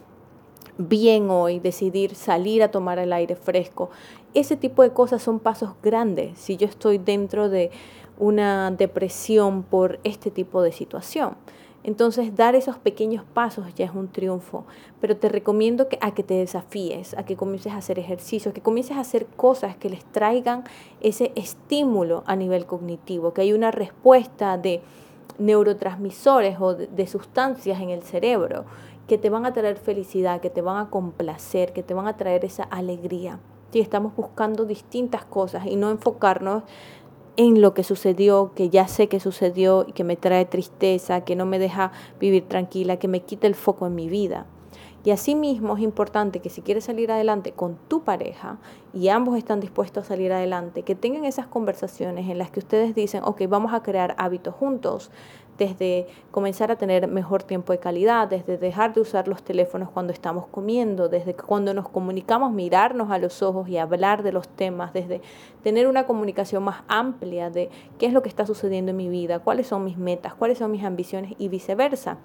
bien 0.78 1.30
hoy, 1.30 1.60
decidir 1.60 2.16
salir 2.16 2.64
a 2.64 2.72
tomar 2.72 3.00
el 3.00 3.14
aire 3.14 3.36
fresco. 3.36 3.90
Ese 4.34 4.58
tipo 4.58 4.82
de 4.84 4.92
cosas 4.92 5.22
son 5.22 5.40
pasos 5.40 5.72
grandes 5.84 6.40
si 6.40 6.58
yo 6.58 6.68
estoy 6.68 6.98
dentro 6.98 7.50
de 7.50 7.72
una 8.18 8.72
depresión 8.72 9.64
por 9.64 10.00
este 10.04 10.32
tipo 10.32 10.62
de 10.62 10.72
situación. 10.72 11.36
Entonces, 11.84 12.34
dar 12.36 12.56
esos 12.56 12.78
pequeños 12.78 13.26
pasos 13.34 13.76
ya 13.76 13.86
es 13.86 13.92
un 13.94 14.08
triunfo, 14.08 14.64
pero 15.02 15.18
te 15.18 15.28
recomiendo 15.28 15.90
que, 15.90 15.98
a 16.00 16.14
que 16.14 16.24
te 16.24 16.36
desafíes, 16.36 17.14
a 17.16 17.26
que 17.26 17.36
comiences 17.36 17.74
a 17.74 17.78
hacer 17.78 18.00
ejercicios, 18.00 18.54
que 18.54 18.62
comiences 18.62 18.96
a 18.96 19.02
hacer 19.02 19.26
cosas 19.26 19.76
que 19.76 19.90
les 19.90 20.06
traigan 20.06 20.64
ese 21.02 21.34
estímulo 21.36 22.24
a 22.26 22.38
nivel 22.38 22.66
cognitivo, 22.66 23.34
que 23.34 23.42
hay 23.42 23.52
una 23.52 23.72
respuesta 23.72 24.58
de 24.58 24.82
neurotransmisores 25.40 26.58
o 26.62 26.74
de 26.76 27.08
sustancias 27.08 27.82
en 27.82 27.90
el 27.90 28.04
cerebro 28.04 28.66
que 29.08 29.18
te 29.18 29.30
van 29.30 29.46
a 29.46 29.54
traer 29.54 29.78
felicidad, 29.78 30.42
que 30.42 30.50
te 30.50 30.62
van 30.62 30.78
a 30.78 30.90
complacer, 30.90 31.74
que 31.74 31.84
te 31.84 31.94
van 31.94 32.08
a 32.08 32.18
traer 32.18 32.46
esa 32.46 32.64
alegría. 32.64 33.40
Si 33.72 33.80
estamos 33.80 34.16
buscando 34.16 34.66
distintas 34.66 35.26
cosas 35.26 35.66
y 35.66 35.76
no 35.76 35.90
enfocarnos 35.90 36.64
en 37.36 37.62
lo 37.62 37.74
que 37.74 37.84
sucedió, 37.84 38.52
que 38.56 38.70
ya 38.70 38.88
sé 38.88 39.08
que 39.08 39.20
sucedió 39.20 39.86
y 39.88 39.94
que 39.94 40.04
me 40.04 40.16
trae 40.16 40.46
tristeza, 40.46 41.22
que 41.22 41.36
no 41.36 41.46
me 41.46 41.60
deja 41.60 41.92
vivir 42.20 42.48
tranquila, 42.48 42.98
que 42.98 43.08
me 43.08 43.22
quita 43.22 43.48
el 43.48 43.56
foco 43.56 43.88
en 43.88 43.96
mi 43.96 44.08
vida. 44.08 44.46
Y 45.06 45.12
asimismo 45.12 45.76
es 45.76 45.84
importante 45.84 46.40
que 46.40 46.50
si 46.50 46.62
quieres 46.62 46.86
salir 46.86 47.12
adelante 47.12 47.52
con 47.52 47.78
tu 47.90 48.04
pareja 48.04 48.58
y 48.94 49.10
ambos 49.10 49.38
están 49.38 49.60
dispuestos 49.60 50.06
a 50.06 50.08
salir 50.08 50.32
adelante, 50.32 50.84
que 50.84 50.96
tengan 50.96 51.26
esas 51.26 51.46
conversaciones 51.46 52.30
en 52.30 52.38
las 52.38 52.52
que 52.52 52.60
ustedes 52.60 52.96
dicen, 52.96 53.22
ok, 53.26 53.42
vamos 53.50 53.74
a 53.74 53.84
crear 53.84 54.16
hábitos 54.18 54.56
juntos, 54.56 55.12
desde 55.58 56.08
comenzar 56.32 56.72
a 56.72 56.76
tener 56.76 57.08
mejor 57.08 57.44
tiempo 57.44 57.74
de 57.74 57.80
calidad, 57.80 58.28
desde 58.28 58.58
dejar 58.58 58.94
de 58.94 59.02
usar 59.02 59.28
los 59.28 59.44
teléfonos 59.44 59.90
cuando 59.90 60.14
estamos 60.14 60.48
comiendo, 60.48 61.10
desde 61.10 61.36
cuando 61.36 61.74
nos 61.74 61.90
comunicamos 61.90 62.52
mirarnos 62.52 63.12
a 63.12 63.18
los 63.18 63.42
ojos 63.44 63.70
y 63.70 63.78
hablar 63.78 64.24
de 64.24 64.32
los 64.32 64.48
temas, 64.48 64.94
desde 64.94 65.22
tener 65.64 65.88
una 65.88 66.06
comunicación 66.06 66.64
más 66.64 66.84
amplia 66.88 67.50
de 67.50 67.70
qué 68.00 68.08
es 68.08 68.14
lo 68.14 68.22
que 68.22 68.30
está 68.30 68.46
sucediendo 68.46 68.92
en 68.92 68.98
mi 68.98 69.10
vida, 69.10 69.40
cuáles 69.40 69.68
son 69.68 69.84
mis 69.84 69.98
metas, 69.98 70.34
cuáles 70.34 70.58
son 70.58 70.72
mis 70.72 70.84
ambiciones 70.84 71.34
y 71.38 71.48
viceversa. 71.50 72.18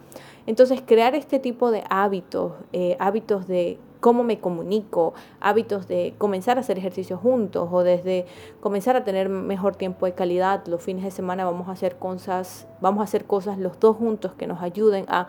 Entonces, 0.46 0.82
crear 0.84 1.14
este 1.14 1.38
tipo 1.38 1.70
de 1.70 1.84
hábitos, 1.90 2.52
eh, 2.72 2.96
hábitos 2.98 3.46
de 3.46 3.78
cómo 4.00 4.24
me 4.24 4.40
comunico, 4.40 5.14
hábitos 5.40 5.88
de 5.88 6.14
comenzar 6.18 6.56
a 6.58 6.60
hacer 6.60 6.78
ejercicio 6.78 7.16
juntos 7.16 7.68
o 7.70 7.82
desde 7.82 8.26
comenzar 8.60 8.96
a 8.96 9.04
tener 9.04 9.28
mejor 9.28 9.76
tiempo 9.76 10.06
de 10.06 10.12
calidad. 10.12 10.66
Los 10.66 10.82
fines 10.82 11.04
de 11.04 11.10
semana 11.10 11.44
vamos 11.44 11.68
a 11.68 11.72
hacer 11.72 11.96
cosas, 11.96 12.66
vamos 12.80 13.00
a 13.00 13.04
hacer 13.04 13.24
cosas 13.24 13.58
los 13.58 13.78
dos 13.80 13.96
juntos 13.96 14.32
que 14.34 14.46
nos 14.46 14.62
ayuden 14.62 15.04
a 15.08 15.28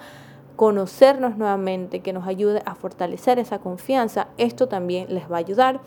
conocernos 0.60 1.38
nuevamente, 1.38 2.02
que 2.02 2.12
nos 2.12 2.28
ayude 2.28 2.62
a 2.66 2.76
fortalecer 2.76 3.40
esa 3.40 3.60
confianza, 3.60 4.28
esto 4.38 4.68
también 4.68 5.06
les 5.08 5.32
va 5.32 5.38
a 5.38 5.40
ayudar. 5.40 5.80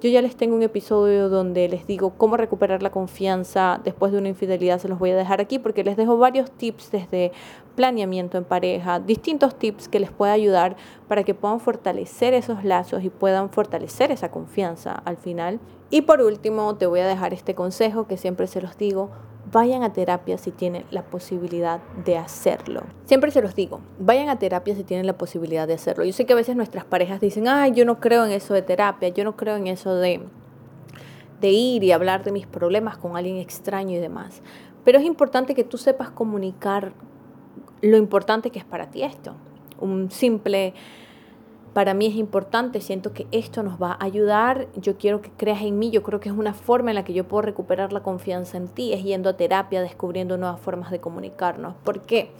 Yo 0.00 0.08
ya 0.08 0.22
les 0.22 0.36
tengo 0.36 0.54
un 0.54 0.62
episodio 0.62 1.28
donde 1.28 1.68
les 1.68 1.84
digo 1.88 2.10
cómo 2.16 2.36
recuperar 2.36 2.80
la 2.80 2.90
confianza 2.90 3.80
después 3.82 4.12
de 4.12 4.18
una 4.18 4.28
infidelidad, 4.28 4.78
se 4.78 4.86
los 4.86 5.00
voy 5.00 5.10
a 5.10 5.16
dejar 5.16 5.40
aquí 5.40 5.58
porque 5.58 5.82
les 5.82 5.96
dejo 5.96 6.16
varios 6.16 6.48
tips 6.52 6.92
desde 6.92 7.32
planeamiento 7.74 8.38
en 8.38 8.44
pareja, 8.44 9.00
distintos 9.00 9.56
tips 9.56 9.88
que 9.88 9.98
les 9.98 10.12
pueda 10.12 10.32
ayudar 10.32 10.76
para 11.08 11.24
que 11.24 11.34
puedan 11.34 11.58
fortalecer 11.58 12.32
esos 12.32 12.62
lazos 12.62 13.02
y 13.02 13.10
puedan 13.10 13.50
fortalecer 13.50 14.12
esa 14.12 14.30
confianza 14.30 14.92
al 14.92 15.16
final. 15.16 15.58
Y 15.90 16.02
por 16.02 16.20
último, 16.20 16.76
te 16.76 16.86
voy 16.86 17.00
a 17.00 17.08
dejar 17.08 17.34
este 17.34 17.56
consejo 17.56 18.06
que 18.06 18.16
siempre 18.16 18.46
se 18.46 18.62
los 18.62 18.78
digo, 18.78 19.10
vayan 19.52 19.82
a 19.82 19.92
terapia 19.92 20.38
si 20.38 20.50
tienen 20.50 20.84
la 20.90 21.02
posibilidad 21.02 21.80
de 22.04 22.16
hacerlo. 22.16 22.82
Siempre 23.04 23.30
se 23.30 23.42
los 23.42 23.54
digo, 23.54 23.80
vayan 23.98 24.28
a 24.28 24.38
terapia 24.38 24.74
si 24.74 24.84
tienen 24.84 25.06
la 25.06 25.18
posibilidad 25.18 25.66
de 25.66 25.74
hacerlo. 25.74 26.04
Yo 26.04 26.12
sé 26.12 26.26
que 26.26 26.32
a 26.32 26.36
veces 26.36 26.56
nuestras 26.56 26.84
parejas 26.84 27.20
dicen, 27.20 27.48
ay, 27.48 27.72
yo 27.72 27.84
no 27.84 28.00
creo 28.00 28.24
en 28.24 28.32
eso 28.32 28.54
de 28.54 28.62
terapia, 28.62 29.08
yo 29.08 29.24
no 29.24 29.36
creo 29.36 29.56
en 29.56 29.66
eso 29.66 29.94
de, 29.94 30.20
de 31.40 31.48
ir 31.50 31.82
y 31.84 31.92
hablar 31.92 32.24
de 32.24 32.32
mis 32.32 32.46
problemas 32.46 32.96
con 32.96 33.16
alguien 33.16 33.36
extraño 33.36 33.96
y 33.96 34.00
demás. 34.00 34.42
Pero 34.84 34.98
es 34.98 35.04
importante 35.04 35.54
que 35.54 35.64
tú 35.64 35.78
sepas 35.78 36.10
comunicar 36.10 36.92
lo 37.82 37.96
importante 37.96 38.50
que 38.50 38.58
es 38.58 38.64
para 38.64 38.90
ti 38.90 39.02
esto. 39.02 39.34
Un 39.80 40.10
simple 40.10 40.74
para 41.72 41.94
mí 41.94 42.06
es 42.06 42.16
importante, 42.16 42.80
siento 42.80 43.12
que 43.12 43.26
esto 43.30 43.62
nos 43.62 43.80
va 43.80 43.92
a 43.92 44.04
ayudar, 44.04 44.66
yo 44.76 44.96
quiero 44.96 45.20
que 45.20 45.30
creas 45.30 45.62
en 45.62 45.78
mí, 45.78 45.90
yo 45.90 46.02
creo 46.02 46.18
que 46.18 46.28
es 46.28 46.34
una 46.34 46.52
forma 46.52 46.90
en 46.90 46.96
la 46.96 47.04
que 47.04 47.12
yo 47.12 47.28
puedo 47.28 47.42
recuperar 47.42 47.92
la 47.92 48.02
confianza 48.02 48.56
en 48.56 48.68
ti, 48.68 48.92
es 48.92 49.04
yendo 49.04 49.30
a 49.30 49.36
terapia, 49.36 49.80
descubriendo 49.80 50.36
nuevas 50.36 50.60
formas 50.60 50.90
de 50.90 51.00
comunicarnos. 51.00 51.74
¿Por 51.84 52.00
qué? 52.02 52.30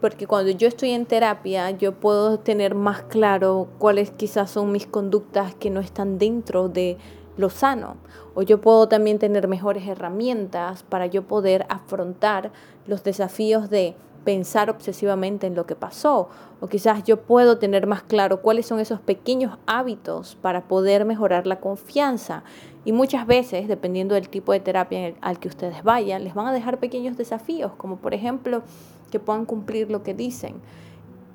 Porque 0.00 0.28
cuando 0.28 0.52
yo 0.52 0.68
estoy 0.68 0.90
en 0.90 1.06
terapia, 1.06 1.72
yo 1.72 1.92
puedo 1.92 2.38
tener 2.38 2.76
más 2.76 3.02
claro 3.02 3.68
cuáles 3.78 4.12
quizás 4.12 4.50
son 4.50 4.70
mis 4.70 4.86
conductas 4.86 5.56
que 5.56 5.70
no 5.70 5.80
están 5.80 6.18
dentro 6.18 6.68
de 6.68 6.98
lo 7.36 7.50
sano. 7.50 7.96
O 8.34 8.42
yo 8.42 8.60
puedo 8.60 8.88
también 8.88 9.18
tener 9.18 9.48
mejores 9.48 9.88
herramientas 9.88 10.84
para 10.84 11.06
yo 11.06 11.22
poder 11.22 11.66
afrontar 11.68 12.52
los 12.86 13.02
desafíos 13.02 13.70
de 13.70 13.96
pensar 14.24 14.70
obsesivamente 14.70 15.46
en 15.46 15.54
lo 15.54 15.66
que 15.66 15.74
pasó. 15.74 16.28
O 16.60 16.66
quizás 16.68 17.04
yo 17.04 17.22
puedo 17.22 17.58
tener 17.58 17.86
más 17.86 18.02
claro 18.02 18.42
cuáles 18.42 18.66
son 18.66 18.80
esos 18.80 19.00
pequeños 19.00 19.58
hábitos 19.66 20.36
para 20.36 20.68
poder 20.68 21.04
mejorar 21.04 21.46
la 21.46 21.60
confianza. 21.60 22.42
Y 22.84 22.92
muchas 22.92 23.26
veces, 23.26 23.68
dependiendo 23.68 24.14
del 24.14 24.28
tipo 24.28 24.52
de 24.52 24.60
terapia 24.60 25.14
al 25.20 25.38
que 25.38 25.48
ustedes 25.48 25.82
vayan, 25.82 26.24
les 26.24 26.34
van 26.34 26.46
a 26.46 26.52
dejar 26.52 26.78
pequeños 26.78 27.16
desafíos, 27.16 27.72
como 27.76 27.96
por 27.96 28.14
ejemplo 28.14 28.62
que 29.10 29.20
puedan 29.20 29.44
cumplir 29.44 29.90
lo 29.90 30.02
que 30.02 30.14
dicen 30.14 30.56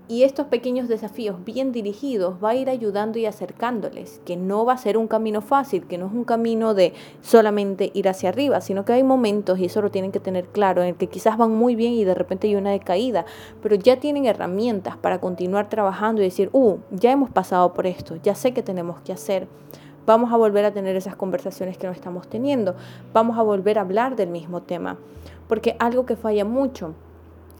y 0.07 0.23
estos 0.23 0.47
pequeños 0.47 0.89
desafíos 0.89 1.43
bien 1.45 1.71
dirigidos 1.71 2.35
va 2.43 2.49
a 2.49 2.55
ir 2.55 2.69
ayudando 2.69 3.19
y 3.19 3.25
acercándoles, 3.25 4.21
que 4.25 4.35
no 4.35 4.65
va 4.65 4.73
a 4.73 4.77
ser 4.77 4.97
un 4.97 5.07
camino 5.07 5.41
fácil, 5.41 5.85
que 5.87 5.97
no 5.97 6.07
es 6.07 6.13
un 6.13 6.25
camino 6.25 6.73
de 6.73 6.93
solamente 7.21 7.89
ir 7.93 8.09
hacia 8.09 8.29
arriba, 8.29 8.59
sino 8.59 8.83
que 8.83 8.93
hay 8.93 9.03
momentos, 9.03 9.59
y 9.59 9.65
eso 9.65 9.81
lo 9.81 9.91
tienen 9.91 10.11
que 10.11 10.19
tener 10.19 10.45
claro, 10.47 10.81
en 10.81 10.89
el 10.89 10.95
que 10.95 11.07
quizás 11.07 11.37
van 11.37 11.55
muy 11.55 11.75
bien 11.75 11.93
y 11.93 12.03
de 12.03 12.13
repente 12.13 12.47
hay 12.47 12.55
una 12.55 12.71
decaída, 12.71 13.25
pero 13.61 13.75
ya 13.75 13.99
tienen 13.99 14.25
herramientas 14.25 14.97
para 14.97 15.21
continuar 15.21 15.69
trabajando 15.69 16.21
y 16.21 16.25
decir, 16.25 16.49
uh, 16.51 16.77
ya 16.91 17.11
hemos 17.11 17.29
pasado 17.29 17.73
por 17.73 17.87
esto, 17.87 18.17
ya 18.21 18.35
sé 18.35 18.53
qué 18.53 18.61
tenemos 18.61 18.99
que 19.01 19.13
hacer. 19.13 19.47
Vamos 20.05 20.33
a 20.33 20.37
volver 20.37 20.65
a 20.65 20.73
tener 20.73 20.97
esas 20.97 21.15
conversaciones 21.15 21.77
que 21.77 21.87
no 21.87 21.93
estamos 21.93 22.27
teniendo, 22.27 22.75
vamos 23.13 23.37
a 23.37 23.41
volver 23.41 23.77
a 23.77 23.81
hablar 23.81 24.17
del 24.17 24.29
mismo 24.29 24.61
tema, 24.61 24.97
porque 25.47 25.77
algo 25.79 26.05
que 26.05 26.17
falla 26.17 26.43
mucho 26.43 26.93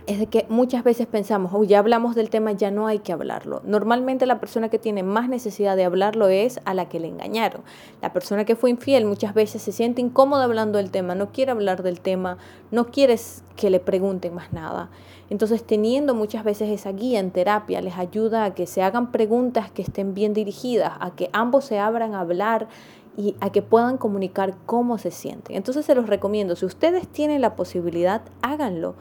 es 0.06 0.20
de 0.20 0.28
que 0.28 0.46
muchas 0.50 0.84
veces 0.84 1.08
pensamos, 1.08 1.52
oh, 1.54 1.64
ya 1.64 1.80
hablamos 1.80 2.16
del 2.16 2.30
tema, 2.30 2.52
ya 2.52 2.72
no 2.72 2.88
hay 2.88 3.00
que 3.00 3.14
hablarlo. 3.14 3.62
Normalmente 3.64 4.26
la 4.26 4.40
persona 4.40 4.70
que 4.70 4.80
tiene 4.80 5.04
más 5.04 5.30
necesidad 5.30 5.76
de 5.76 5.86
hablarlo 5.86 6.28
es 6.28 6.60
a 6.66 6.74
la 6.74 6.90
que 6.90 7.00
le 7.00 7.08
engañaron. 7.08 7.62
La 8.02 8.12
persona 8.12 8.46
que 8.46 8.56
fue 8.56 8.70
infiel 8.70 9.06
muchas 9.06 9.34
veces 9.34 9.62
se 9.62 9.72
siente 9.72 10.02
incómoda 10.02 10.44
hablando 10.44 10.78
del 10.78 10.92
tema, 10.92 11.16
no 11.16 11.32
quiere 11.32 11.52
hablar 11.52 11.84
del 11.84 12.02
tema, 12.02 12.38
no 12.72 12.88
quiere 12.88 13.18
que 13.56 13.70
le 13.70 13.80
pregunten 13.80 14.34
más 14.34 14.52
nada. 14.52 14.90
Entonces, 15.30 15.64
teniendo 15.64 16.14
muchas 16.14 16.44
veces 16.44 16.70
esa 16.70 16.92
guía 16.92 17.20
en 17.20 17.32
terapia, 17.32 17.82
les 17.82 17.98
ayuda 17.98 18.44
a 18.44 18.54
que 18.54 18.68
se 18.68 18.82
hagan 18.82 19.12
preguntas 19.12 19.72
que 19.72 19.82
estén 19.82 20.14
bien 20.14 20.34
dirigidas, 20.34 20.94
a 21.00 21.12
que 21.12 21.30
ambos 21.34 21.66
se 21.66 21.80
abran 21.80 22.14
a 22.14 22.20
hablar 22.20 22.68
y 23.16 23.36
a 23.40 23.52
que 23.52 23.62
puedan 23.62 23.98
comunicar 23.98 24.56
cómo 24.66 24.98
se 24.98 25.12
sienten. 25.12 25.56
Entonces 25.56 25.86
se 25.86 25.96
los 25.96 26.08
recomiendo, 26.08 26.56
si 26.56 26.66
ustedes 26.66 27.08
tienen 27.08 27.42
la 27.42 27.56
posibilidad, 27.56 28.22
háganlo, 28.42 28.96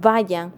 vayan. 0.00 0.52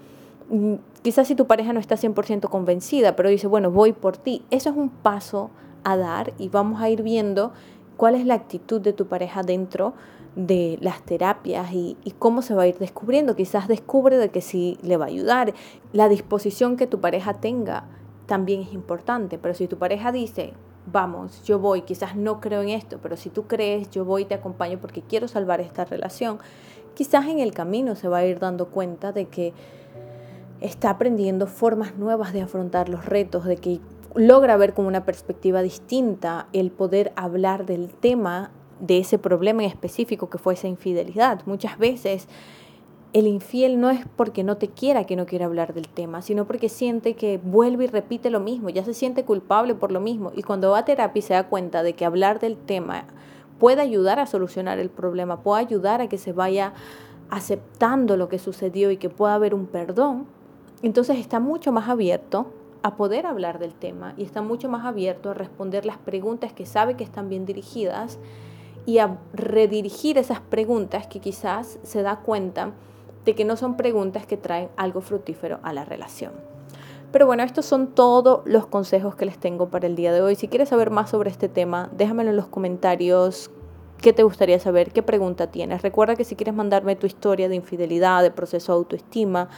Mm, 0.51 0.75
quizás 1.03 1.29
si 1.29 1.35
tu 1.35 1.47
pareja 1.47 1.73
no 1.73 1.81
está 1.81 1.97
100% 1.97 2.49
convencida, 2.49 3.17
pero 3.17 3.29
dice, 3.29 3.47
bueno, 3.47 3.71
voy 3.71 3.93
por 3.93 4.17
ti. 4.17 4.45
Eso 4.51 4.71
es 4.71 4.77
un 4.77 4.89
paso 4.91 5.51
a 5.85 5.97
dar 5.97 6.33
y 6.39 6.49
vamos 6.49 6.81
a 6.81 6.89
ir 6.89 7.03
viendo 7.03 7.53
cuál 7.97 8.15
es 8.15 8.27
la 8.27 8.35
actitud 8.35 8.81
de 8.81 8.93
tu 8.93 9.07
pareja 9.07 9.43
dentro 9.43 9.95
de 10.37 10.79
las 10.81 11.03
terapias 11.03 11.73
y, 11.73 11.97
cómo 12.19 12.43
se 12.43 12.55
va 12.55 12.65
a 12.65 12.67
ir 12.67 12.79
descubriendo. 12.79 13.37
Quizás 13.37 13.69
descubre 13.69 14.17
de 14.17 14.31
que 14.31 14.41
sí 14.41 14.79
le 14.83 14.97
va 14.97 15.05
a 15.05 15.09
ayudar. 15.09 15.55
La 15.93 16.09
disposición 16.09 16.77
que 16.77 16.87
tu 16.87 17.01
pareja 17.01 17.35
tenga 17.35 17.85
también 18.27 18.63
es 18.63 18.73
importante, 18.73 19.39
pero 19.39 19.55
si 19.55 19.69
tu 19.69 19.79
pareja 19.79 20.11
dice, 20.11 20.55
vamos, 20.91 21.43
yo 21.45 21.59
voy, 21.59 21.83
quizás 21.83 22.17
no 22.17 22.41
creo 22.41 22.63
en 22.63 22.71
esto, 22.71 22.99
pero 23.03 23.17
si 23.17 23.31
tú 23.31 23.47
crees, 23.47 23.91
yo 23.91 24.05
voy 24.05 24.23
y 24.23 24.25
te 24.25 24.35
acompaño 24.35 24.79
porque 24.79 25.03
quiero 25.03 25.29
salvar 25.29 25.61
esta 25.61 25.85
relación, 25.85 26.39
quizás 26.95 27.27
en 27.27 27.41
el 27.41 27.53
camino 27.53 27.95
se 27.95 28.09
va 28.09 28.19
a 28.19 28.25
ir 28.25 28.39
dando 28.39 28.67
cuenta 28.67 29.13
de 29.13 29.27
que 29.27 29.53
está 30.61 30.91
aprendiendo 30.91 31.47
formas 31.47 31.97
nuevas 31.97 32.33
de 32.33 32.41
afrontar 32.41 32.89
los 32.89 33.05
retos, 33.05 33.45
de 33.45 33.57
que 33.57 33.81
logra 34.15 34.57
ver 34.57 34.75
con 34.75 34.87
una 34.87 35.05
perspectiva 35.05 35.63
distinta 35.63 36.49
el 36.53 36.71
poder 36.71 37.13
hablar 37.17 37.67
del 37.67 37.91
tema 37.91 38.51
de 38.81 38.99
ese 38.99 39.19
problema 39.19 39.63
en 39.63 39.71
específico 39.71 40.31
que 40.31 40.39
fue 40.39 40.55
esa 40.55 40.69
infidelidad. 40.69 41.41
Muchas 41.47 41.79
veces 41.79 42.29
el 43.13 43.27
infiel 43.27 43.81
no 43.81 43.91
es 43.91 44.05
porque 44.17 44.43
no 44.43 44.57
te 44.57 44.69
quiera 44.69 45.05
que 45.05 45.17
no 45.17 45.27
quiera 45.27 45.47
hablar 45.47 45.75
del 45.75 45.89
tema, 45.89 46.23
sino 46.23 46.47
porque 46.47 46.69
siente 46.69 47.15
que 47.15 47.39
vuelve 47.39 47.85
y 47.85 47.87
repite 47.87 48.31
lo 48.31 48.41
mismo, 48.41 48.71
ya 48.71 48.85
se 48.85 48.95
siente 48.95 49.25
culpable 49.25 49.75
por 49.75 49.93
lo 49.93 50.01
mismo. 50.01 50.33
Y 50.35 50.43
cuando 50.43 50.73
va 50.73 50.79
a 50.79 50.85
terapia 50.85 51.23
se 51.23 51.35
da 51.35 51.49
cuenta 51.49 51.83
de 51.83 51.93
que 51.93 52.05
hablar 52.05 52.41
del 52.41 52.57
tema 52.57 53.05
puede 53.59 53.81
ayudar 53.81 54.19
a 54.19 54.27
solucionar 54.27 54.79
el 54.79 54.91
problema, 54.91 55.41
puede 55.41 55.61
ayudar 55.63 56.01
a 56.01 56.09
que 56.09 56.19
se 56.19 56.33
vaya 56.33 56.73
aceptando 57.31 58.17
lo 58.17 58.29
que 58.29 58.39
sucedió 58.39 58.91
y 58.91 58.97
que 58.97 59.11
pueda 59.11 59.35
haber 59.35 59.55
un 59.55 59.67
perdón, 59.67 60.27
entonces 60.83 61.19
está 61.19 61.41
mucho 61.41 61.73
más 61.73 61.89
abierto 61.89 62.53
a 62.83 62.97
poder 62.97 63.27
hablar 63.27 63.59
del 63.59 63.75
tema 63.75 64.13
y 64.19 64.25
está 64.25 64.43
mucho 64.43 64.69
más 64.69 64.85
abierto 64.85 65.31
a 65.31 65.35
responder 65.35 65.87
las 65.87 65.97
preguntas 65.97 66.53
que 66.53 66.67
sabe 66.67 66.97
que 66.97 67.05
están 67.05 67.31
bien 67.31 67.47
dirigidas 67.47 68.19
y 68.85 68.99
a 68.99 69.19
redirigir 69.33 70.19
esas 70.19 70.41
preguntas 70.41 71.07
que 71.07 71.21
quizás 71.21 71.79
se 71.83 72.03
da 72.03 72.17
cuenta 72.21 72.73
de 73.25 73.35
que 73.35 73.47
no 73.47 73.57
son 73.57 73.79
preguntas 73.79 74.27
que 74.27 74.37
traen 74.37 74.69
algo 74.77 75.01
fructífero 75.01 75.61
a 75.63 75.73
la 75.73 75.87
relación. 75.87 76.33
Pero 77.15 77.27
bueno, 77.27 77.45
estos 77.45 77.65
son 77.65 77.95
todos 77.95 78.41
los 78.45 78.67
consejos 78.67 79.15
que 79.15 79.25
les 79.25 79.39
tengo 79.39 79.69
para 79.69 79.87
el 79.87 79.95
día 79.95 80.13
de 80.13 80.21
hoy. 80.21 80.35
Si 80.35 80.49
quieres 80.49 80.71
saber 80.71 80.91
más 80.91 81.11
sobre 81.11 81.31
este 81.31 81.49
tema, 81.49 81.89
déjamelo 81.93 82.31
en 82.31 82.37
los 82.37 82.49
comentarios. 82.49 83.53
¿Qué 84.01 84.13
te 84.13 84.25
gustaría 84.25 84.59
saber? 84.59 84.91
¿Qué 84.91 85.01
pregunta 85.01 85.47
tienes? 85.47 85.83
Recuerda 85.83 86.17
que 86.17 86.25
si 86.25 86.35
quieres 86.35 86.57
mandarme 86.57 86.97
tu 86.97 87.07
historia 87.07 87.49
de 87.49 87.55
infidelidad, 87.55 88.25
de 88.25 88.33
proceso 88.33 88.73
de 88.73 88.79
autoestima, 88.79 89.49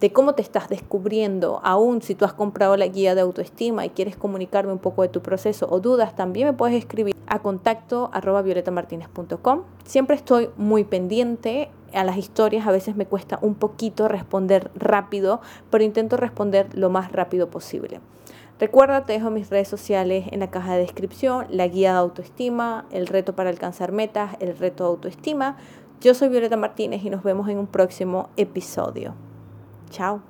de 0.00 0.12
cómo 0.12 0.34
te 0.34 0.42
estás 0.42 0.68
descubriendo, 0.68 1.60
aún 1.64 2.02
si 2.02 2.14
tú 2.14 2.24
has 2.24 2.32
comprado 2.32 2.76
la 2.76 2.86
guía 2.86 3.14
de 3.14 3.20
autoestima 3.20 3.84
y 3.84 3.90
quieres 3.90 4.16
comunicarme 4.16 4.72
un 4.72 4.78
poco 4.78 5.02
de 5.02 5.08
tu 5.08 5.22
proceso 5.22 5.66
o 5.70 5.80
dudas, 5.80 6.14
también 6.14 6.46
me 6.46 6.52
puedes 6.52 6.76
escribir 6.76 7.16
a 7.26 7.40
contacto 7.40 8.10
arroba. 8.12 8.44
Siempre 9.84 10.16
estoy 10.16 10.50
muy 10.56 10.84
pendiente 10.84 11.70
a 11.92 12.04
las 12.04 12.16
historias, 12.16 12.66
a 12.66 12.70
veces 12.70 12.94
me 12.94 13.06
cuesta 13.06 13.38
un 13.42 13.54
poquito 13.54 14.06
responder 14.06 14.70
rápido, 14.76 15.40
pero 15.70 15.82
intento 15.82 16.16
responder 16.16 16.68
lo 16.74 16.90
más 16.90 17.10
rápido 17.10 17.50
posible. 17.50 18.00
Recuerda, 18.60 19.06
te 19.06 19.12
dejo 19.12 19.30
mis 19.30 19.50
redes 19.50 19.68
sociales 19.68 20.26
en 20.30 20.40
la 20.40 20.50
caja 20.50 20.74
de 20.74 20.80
descripción, 20.80 21.46
la 21.48 21.66
guía 21.68 21.92
de 21.92 21.98
autoestima, 21.98 22.86
el 22.90 23.06
reto 23.06 23.34
para 23.34 23.50
alcanzar 23.50 23.92
metas, 23.92 24.36
el 24.40 24.56
reto 24.56 24.84
de 24.84 24.90
autoestima. 24.90 25.56
Yo 26.00 26.14
soy 26.14 26.28
Violeta 26.28 26.56
Martínez 26.56 27.04
y 27.04 27.10
nos 27.10 27.22
vemos 27.22 27.48
en 27.48 27.58
un 27.58 27.66
próximo 27.66 28.28
episodio. 28.36 29.14
Chao. 29.90 30.22